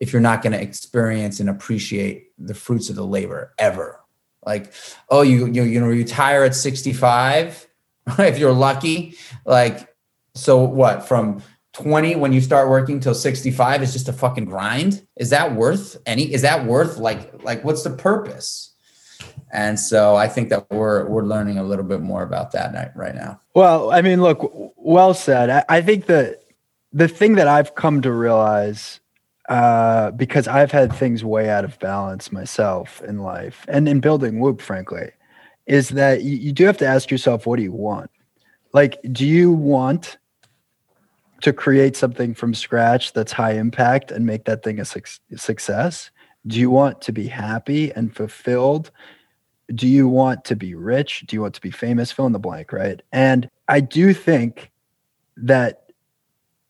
[0.00, 4.00] if you're not going to experience and appreciate the fruits of the labor ever?
[4.44, 4.72] Like,
[5.10, 7.68] oh, you you you know, retire at 65
[8.18, 9.16] if you're lucky.
[9.44, 9.94] Like,
[10.34, 11.06] so what?
[11.06, 11.42] From
[11.74, 15.06] 20 when you start working till 65 is just a fucking grind.
[15.16, 16.32] Is that worth any?
[16.32, 18.74] Is that worth like like what's the purpose?
[19.50, 23.14] And so I think that we're we're learning a little bit more about that right
[23.14, 23.40] now.
[23.54, 25.50] Well, I mean, look, well said.
[25.50, 26.42] I, I think that
[26.92, 29.00] the thing that I've come to realize,
[29.48, 34.40] uh, because I've had things way out of balance myself in life and in building
[34.40, 35.10] Whoop, frankly,
[35.66, 38.10] is that you, you do have to ask yourself, what do you want?
[38.72, 40.18] Like, do you want
[41.40, 45.00] to create something from scratch that's high impact and make that thing a su-
[45.36, 46.10] success?
[46.46, 48.90] Do you want to be happy and fulfilled
[49.74, 51.24] do you want to be rich?
[51.26, 52.10] Do you want to be famous?
[52.10, 53.00] Fill in the blank, right?
[53.12, 54.70] And I do think
[55.36, 55.92] that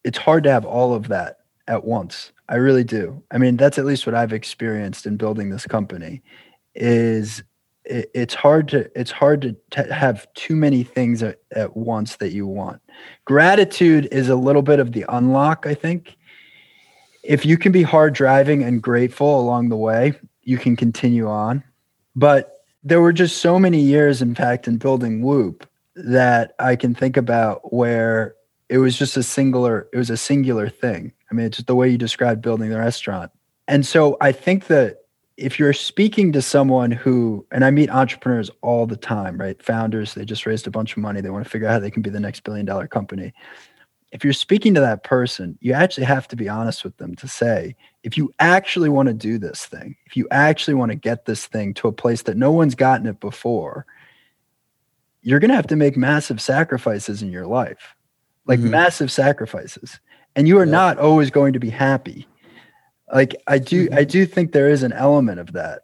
[0.05, 1.38] it's hard to have all of that
[1.69, 2.33] at once.
[2.49, 3.23] I really do.
[3.31, 6.23] I mean, that's at least what I've experienced in building this company.
[6.75, 7.43] Is
[7.85, 12.17] it, it's hard to it's hard to, to have too many things at, at once
[12.17, 12.81] that you want.
[13.25, 16.17] Gratitude is a little bit of the unlock, I think.
[17.23, 21.63] If you can be hard driving and grateful along the way, you can continue on.
[22.17, 26.95] But there were just so many years, in fact, in building Whoop that I can
[26.95, 28.35] think about where
[28.69, 31.13] it was just a singular, it was a singular thing.
[31.31, 33.31] I mean, it's just the way you described building the restaurant.
[33.67, 34.99] And so I think that
[35.37, 39.63] if you're speaking to someone who, and I meet entrepreneurs all the time, right?
[39.63, 41.21] Founders, they just raised a bunch of money.
[41.21, 43.33] They want to figure out how they can be the next billion dollar company
[44.11, 47.29] if you're speaking to that person, you actually have to be honest with them to
[47.29, 51.27] say, if you actually want to do this thing, if you actually want to get
[51.27, 53.85] this thing to a place that no one's gotten it before,
[55.21, 57.95] you're going to have to make massive sacrifices in your life,
[58.47, 58.71] like mm-hmm.
[58.71, 60.01] massive sacrifices.
[60.39, 60.71] And you are yeah.
[60.71, 62.27] not always going to be happy.
[63.13, 63.99] Like I do, mm-hmm.
[63.99, 65.83] I do think there is an element of that.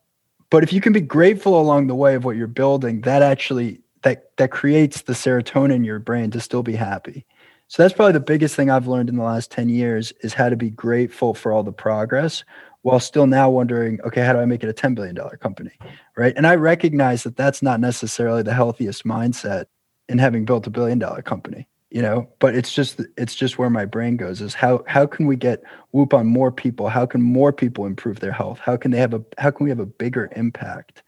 [0.48, 3.80] But if you can be grateful along the way of what you're building, that actually
[4.02, 7.26] that that creates the serotonin in your brain to still be happy
[7.68, 10.48] so that's probably the biggest thing I've learned in the last 10 years is how
[10.48, 12.44] to be grateful for all the progress
[12.82, 15.72] while still now wondering, okay, how do I make it a $10 billion company?
[16.16, 16.34] Right.
[16.36, 19.66] And I recognize that that's not necessarily the healthiest mindset
[20.08, 23.70] in having built a billion dollar company, you know, but it's just, it's just where
[23.70, 26.88] my brain goes is how, how can we get whoop on more people?
[26.88, 28.58] How can more people improve their health?
[28.58, 31.02] How can they have a, how can we have a bigger impact?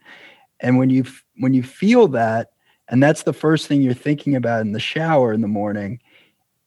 [0.61, 1.03] And when you,
[1.35, 2.51] when you feel that,
[2.87, 5.99] and that's the first thing you're thinking about in the shower in the morning,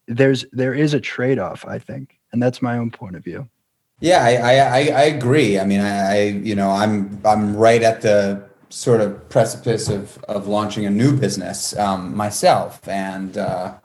[0.07, 3.47] there's there is a trade-off i think and that's my own point of view
[3.99, 8.01] yeah i i, I agree i mean I, I you know i'm i'm right at
[8.01, 12.87] the sort of precipice of of launching a new business um, myself.
[12.87, 13.75] And uh,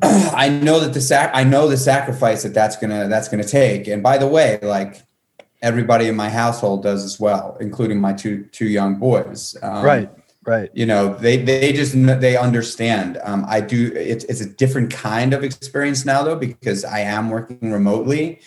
[0.02, 3.88] i know that the sac i know the sacrifice that that's gonna that's gonna take.
[3.88, 5.02] And by the way like
[5.62, 9.56] everybody in my household does as well including my two two young boys.
[9.62, 10.10] Um, right
[10.46, 10.70] Right.
[10.72, 13.18] You know, they they just they understand.
[13.24, 13.92] Um, I do.
[13.94, 18.40] It's it's a different kind of experience now though because I am working remotely,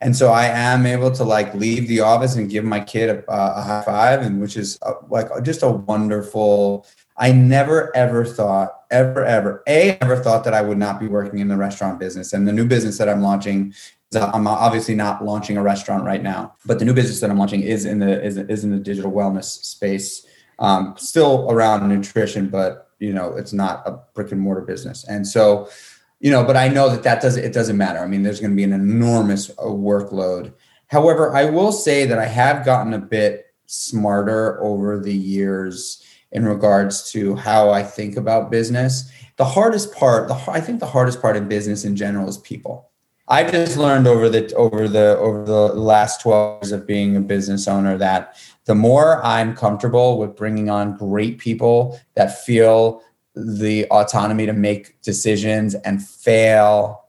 [0.00, 3.24] and so I am able to like leave the office and give my kid a,
[3.28, 6.86] a high five, and which is uh, like just a wonderful.
[7.16, 11.40] I never ever thought ever ever a ever thought that I would not be working
[11.40, 13.74] in the restaurant business, and the new business that I'm launching
[14.14, 17.62] I'm obviously not launching a restaurant right now, but the new business that I'm launching
[17.62, 20.26] is in the is, is in the digital wellness space
[20.60, 25.04] um, still around nutrition, but you know, it's not a brick and mortar business.
[25.08, 25.68] And so,
[26.20, 27.98] you know, but I know that that doesn't, it doesn't matter.
[27.98, 30.52] I mean, there's going to be an enormous uh, workload.
[30.88, 36.44] However, I will say that I have gotten a bit smarter over the years in
[36.44, 39.10] regards to how I think about business.
[39.36, 42.89] The hardest part, the, I think the hardest part in business in general is people.
[43.30, 47.20] I just learned over the over the over the last 12 years of being a
[47.20, 53.02] business owner that the more I'm comfortable with bringing on great people that feel
[53.36, 57.04] the autonomy to make decisions and fail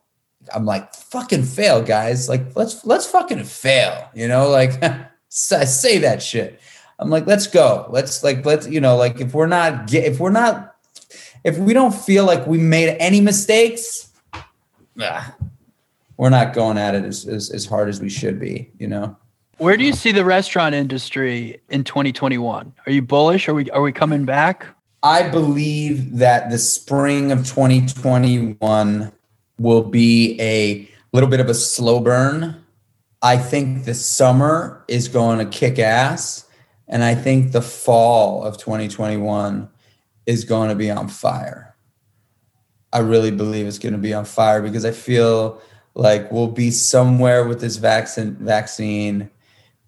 [0.53, 2.29] i'm like fucking fail guys.
[2.29, 4.47] Like let's let's fucking fail you know?
[4.47, 4.73] Like
[5.29, 6.59] say that shit.
[6.99, 7.87] I'm like let's go.
[7.89, 10.75] Let's like let's you know like if we're not if we're not
[11.43, 14.11] if we don't feel like we made any mistakes
[15.01, 15.35] ah,
[16.21, 19.17] we're not going at it as, as, as hard as we should be you know
[19.61, 22.73] where do you see the restaurant industry in 2021?
[22.83, 23.47] Are you bullish?
[23.47, 24.65] Are we are we coming back?
[25.03, 29.11] I believe that the spring of 2021
[29.59, 32.63] will be a little bit of a slow burn.
[33.21, 36.47] I think the summer is going to kick ass.
[36.87, 39.69] And I think the fall of 2021
[40.25, 41.75] is going to be on fire.
[42.91, 45.61] I really believe it's going to be on fire because I feel
[45.93, 49.29] like we'll be somewhere with this vaccine vaccine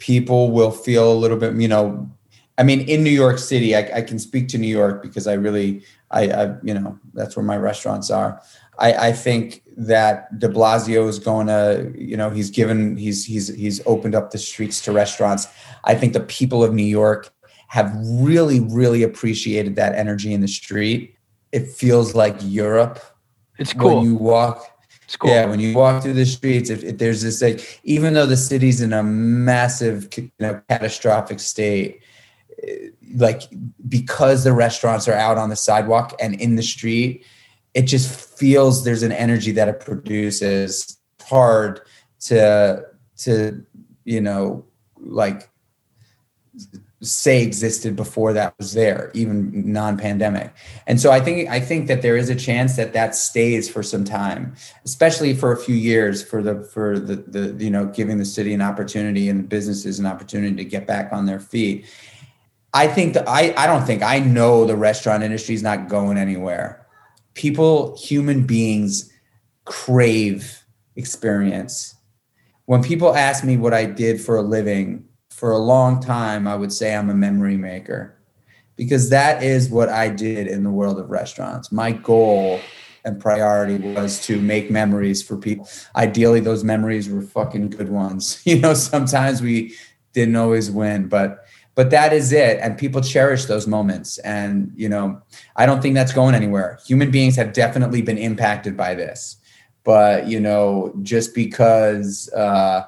[0.04, 2.12] people will feel a little bit, you know,
[2.58, 5.34] I mean, in New York City, I, I can speak to New York because I
[5.34, 5.82] really,
[6.12, 8.42] I, I, you know, that's where my restaurants are.
[8.78, 13.48] I, I think that De Blasio is going to, you know, he's given, he's, he's,
[13.56, 15.48] he's opened up the streets to restaurants.
[15.86, 17.34] I think the people of New York
[17.70, 21.16] have really, really appreciated that energy in the street.
[21.54, 23.00] It feels like Europe.
[23.58, 23.96] It's cool.
[23.96, 24.70] When you walk,
[25.20, 25.30] Cool.
[25.30, 28.38] Yeah, when you walk through the streets, if, if, there's this like, even though the
[28.38, 32.02] city's in a massive, you know, catastrophic state,
[32.68, 33.44] eh, like
[33.88, 37.26] because the restaurants are out on the sidewalk and in the street,
[37.74, 40.98] it just feels there's an energy that it produces.
[41.22, 41.82] Hard
[42.22, 42.84] to
[43.18, 43.66] to
[44.06, 44.66] you know
[44.98, 45.50] like
[47.04, 50.54] say existed before that was there even non-pandemic.
[50.88, 53.84] And so i think i think that there is a chance that that stays for
[53.84, 58.18] some time especially for a few years for the for the the you know giving
[58.18, 61.86] the city an opportunity and the businesses an opportunity to get back on their feet.
[62.74, 66.18] I think that i i don't think i know the restaurant industry is not going
[66.18, 66.86] anywhere.
[67.34, 69.12] People human beings
[69.66, 70.64] crave
[70.96, 71.96] experience.
[72.66, 75.06] When people ask me what i did for a living
[75.36, 78.16] for a long time, I would say I'm a memory maker
[78.76, 81.72] because that is what I did in the world of restaurants.
[81.72, 82.62] My goal
[83.04, 85.68] and priority was to make memories for people.
[85.96, 88.42] Ideally, those memories were fucking good ones.
[88.46, 89.76] You know, sometimes we
[90.14, 94.88] didn't always win, but but that is it and people cherish those moments and you
[94.88, 95.20] know
[95.56, 99.38] i don't think that's going anywhere human beings have definitely been impacted by this
[99.84, 102.84] but you know just because uh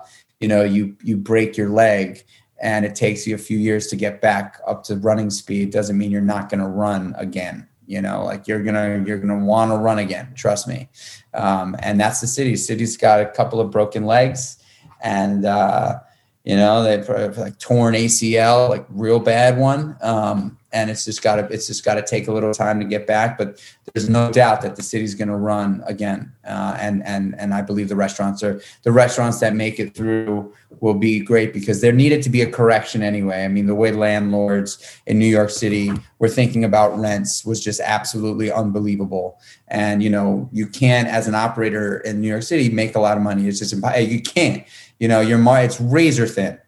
[0.46, 2.24] you know you you break your leg
[2.62, 5.98] and it takes you a few years to get back up to running speed doesn't
[5.98, 9.72] mean you're not going to run again you know like you're gonna you're gonna want
[9.72, 10.88] to run again trust me.
[11.34, 12.56] Um, and that's the city.
[12.58, 14.58] City's got a couple of broken legs
[15.02, 15.96] and uh,
[16.44, 19.98] you know they've like torn acl like real bad one.
[20.02, 22.86] Um, and it's just got to it's just got to take a little time to
[22.86, 23.38] get back.
[23.38, 23.64] But
[23.94, 27.62] there's no doubt that the city's going to run again, uh, and and and I
[27.62, 31.94] believe the restaurants are the restaurants that make it through will be great because there
[31.94, 33.46] needed to be a correction anyway.
[33.46, 37.80] I mean, the way landlords in New York City were thinking about rents was just
[37.80, 39.40] absolutely unbelievable.
[39.70, 43.16] And you know, you can't as an operator in New York City make a lot
[43.16, 43.48] of money.
[43.48, 43.74] It's just.
[43.74, 44.66] You can't.
[45.00, 46.60] You know, your it's razor thin.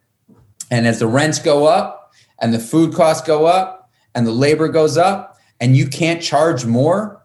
[0.72, 3.77] And as the rents go up and the food costs go up,
[4.18, 7.24] and the labor goes up and you can't charge more,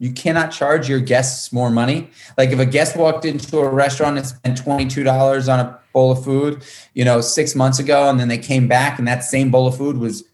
[0.00, 2.10] you cannot charge your guests more money.
[2.36, 6.24] Like if a guest walked into a restaurant and spent $22 on a bowl of
[6.24, 9.68] food, you know, six months ago, and then they came back and that same bowl
[9.68, 10.24] of food was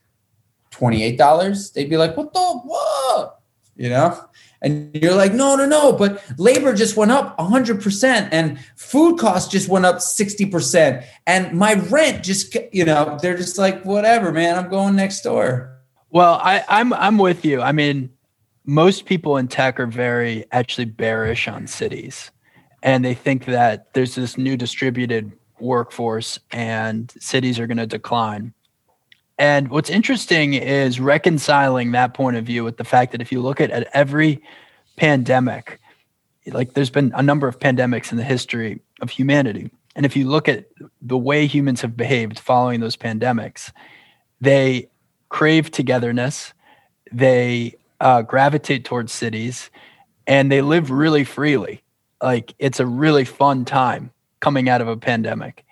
[0.72, 3.40] $28, they'd be like, what the, what?
[3.76, 4.25] You know?
[4.62, 9.50] And you're like, no, no, no, but labor just went up 100% and food costs
[9.50, 11.04] just went up 60%.
[11.26, 15.76] And my rent just, you know, they're just like, whatever, man, I'm going next door.
[16.10, 17.60] Well, I, I'm I'm with you.
[17.60, 18.10] I mean,
[18.64, 22.30] most people in tech are very actually bearish on cities,
[22.82, 28.54] and they think that there's this new distributed workforce and cities are going to decline.
[29.38, 33.40] And what's interesting is reconciling that point of view with the fact that if you
[33.40, 34.42] look at, at every
[34.96, 35.78] pandemic,
[36.46, 39.70] like there's been a number of pandemics in the history of humanity.
[39.94, 40.66] And if you look at
[41.02, 43.72] the way humans have behaved following those pandemics,
[44.40, 44.88] they
[45.28, 46.52] crave togetherness,
[47.12, 49.70] they uh, gravitate towards cities,
[50.26, 51.82] and they live really freely.
[52.22, 55.64] Like it's a really fun time coming out of a pandemic.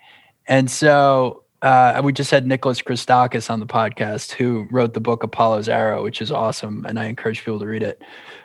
[0.47, 5.23] And so uh, we just had Nicholas Christakis on the podcast, who wrote the book
[5.23, 7.99] Apollo's Arrow, which is awesome, and I encourage people to read it.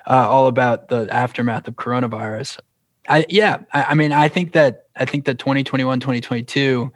[0.07, 2.59] Uh, all about the aftermath of coronavirus.
[3.11, 6.91] I yeah, I, I, mean, I think that I think that 2021, 2022,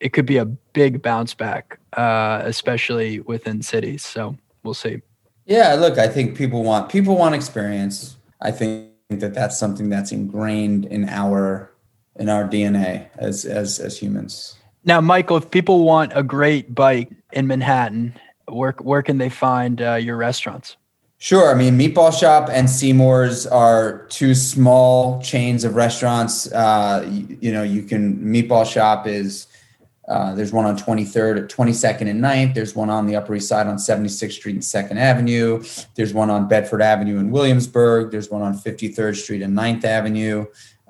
[0.00, 4.02] it could be a big bounce back, uh, especially within cities.
[4.02, 5.02] So we'll see.
[5.44, 8.16] Yeah, look, I think people want people want experience.
[8.40, 11.74] I think that that's something that's ingrained in our
[12.18, 14.56] in our DNA as as as humans.
[14.86, 18.14] Now, Michael, if people want a great bike in Manhattan,
[18.46, 20.76] where where can they find uh, your restaurants?
[21.18, 21.50] Sure.
[21.50, 26.52] I mean, Meatball Shop and Seamore's are two small chains of restaurants.
[26.52, 29.48] Uh, you, you, know, you can Meatball Shop is
[30.08, 32.54] uh, there's one on 23rd, at 22nd, and 9th.
[32.54, 35.64] There's one on the Upper East Side on 76th Street and 2nd Avenue.
[35.96, 38.12] There's one on Bedford Avenue in Williamsburg.
[38.12, 40.46] There's one on 53rd Street and 9th Avenue.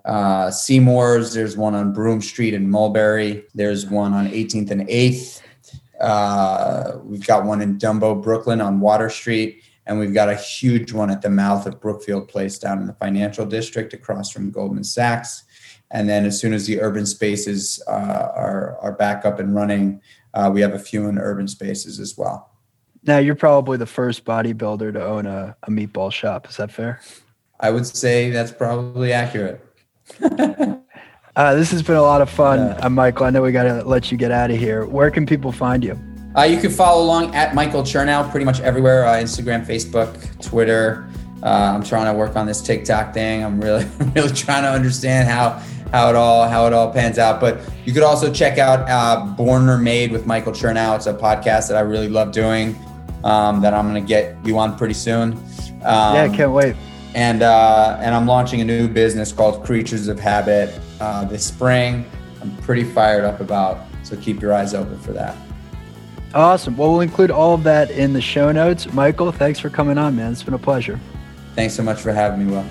[0.06, 3.44] Uh, Seamore's, there's one on Broome Street in Mulberry.
[3.54, 5.42] There's one on 18th and 8th.
[6.00, 9.64] Uh, we've got one in Dumbo, Brooklyn on Water Street.
[9.86, 12.92] And we've got a huge one at the mouth of Brookfield Place down in the
[12.94, 15.44] financial district across from Goldman Sachs.
[15.90, 17.90] And then as soon as the urban spaces uh,
[18.34, 20.00] are, are back up and running,
[20.34, 22.50] uh, we have a few in urban spaces as well.
[23.04, 26.48] Now, you're probably the first bodybuilder to own a, a meatball shop.
[26.48, 27.00] Is that fair?
[27.60, 29.65] I would say that's probably accurate.
[31.36, 32.86] uh, this has been a lot of fun, yeah.
[32.86, 33.26] uh, Michael.
[33.26, 34.84] I know we got to let you get out of here.
[34.84, 35.98] Where can people find you?
[36.36, 41.08] Uh, you can follow along at Michael Chernow pretty much everywhere uh, Instagram, Facebook, Twitter.
[41.42, 43.44] Uh, I'm trying to work on this TikTok thing.
[43.44, 47.40] I'm really, really trying to understand how how it all how it all pans out.
[47.40, 50.96] But you could also check out uh, Born or Made with Michael Chernow.
[50.96, 52.76] It's a podcast that I really love doing.
[53.24, 55.32] Um, that I'm going to get you on pretty soon.
[55.32, 56.76] Um, yeah, can't wait.
[57.16, 62.04] And uh, and I'm launching a new business called Kreatures of Habit uh, this spring.
[62.42, 63.86] I'm pretty fired up about.
[64.02, 65.34] So keep your eyes open for that.
[66.34, 66.76] Awesome.
[66.76, 68.92] Well, we'll include all of that in the show notes.
[68.92, 70.30] Michael, thanks for coming on, man.
[70.30, 71.00] It's been a pleasure.
[71.54, 72.66] Thanks so much for having me, Will.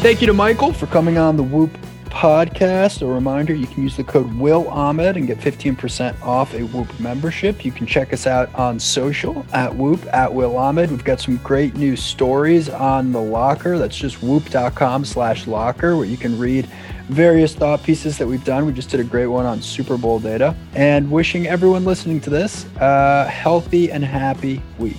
[0.00, 1.76] Thank you to Michael for coming on the Whoop
[2.10, 3.02] podcast.
[3.02, 6.98] A reminder you can use the code Will Ahmed and get 15% off a Whoop
[7.00, 7.64] membership.
[7.64, 10.90] You can check us out on social at Whoop at Will Ahmed.
[10.90, 13.78] We've got some great new stories on the locker.
[13.78, 16.66] That's just whoop.com slash locker where you can read
[17.08, 18.66] various thought pieces that we've done.
[18.66, 20.54] We just did a great one on Super Bowl data.
[20.74, 24.96] And wishing everyone listening to this a healthy and happy week.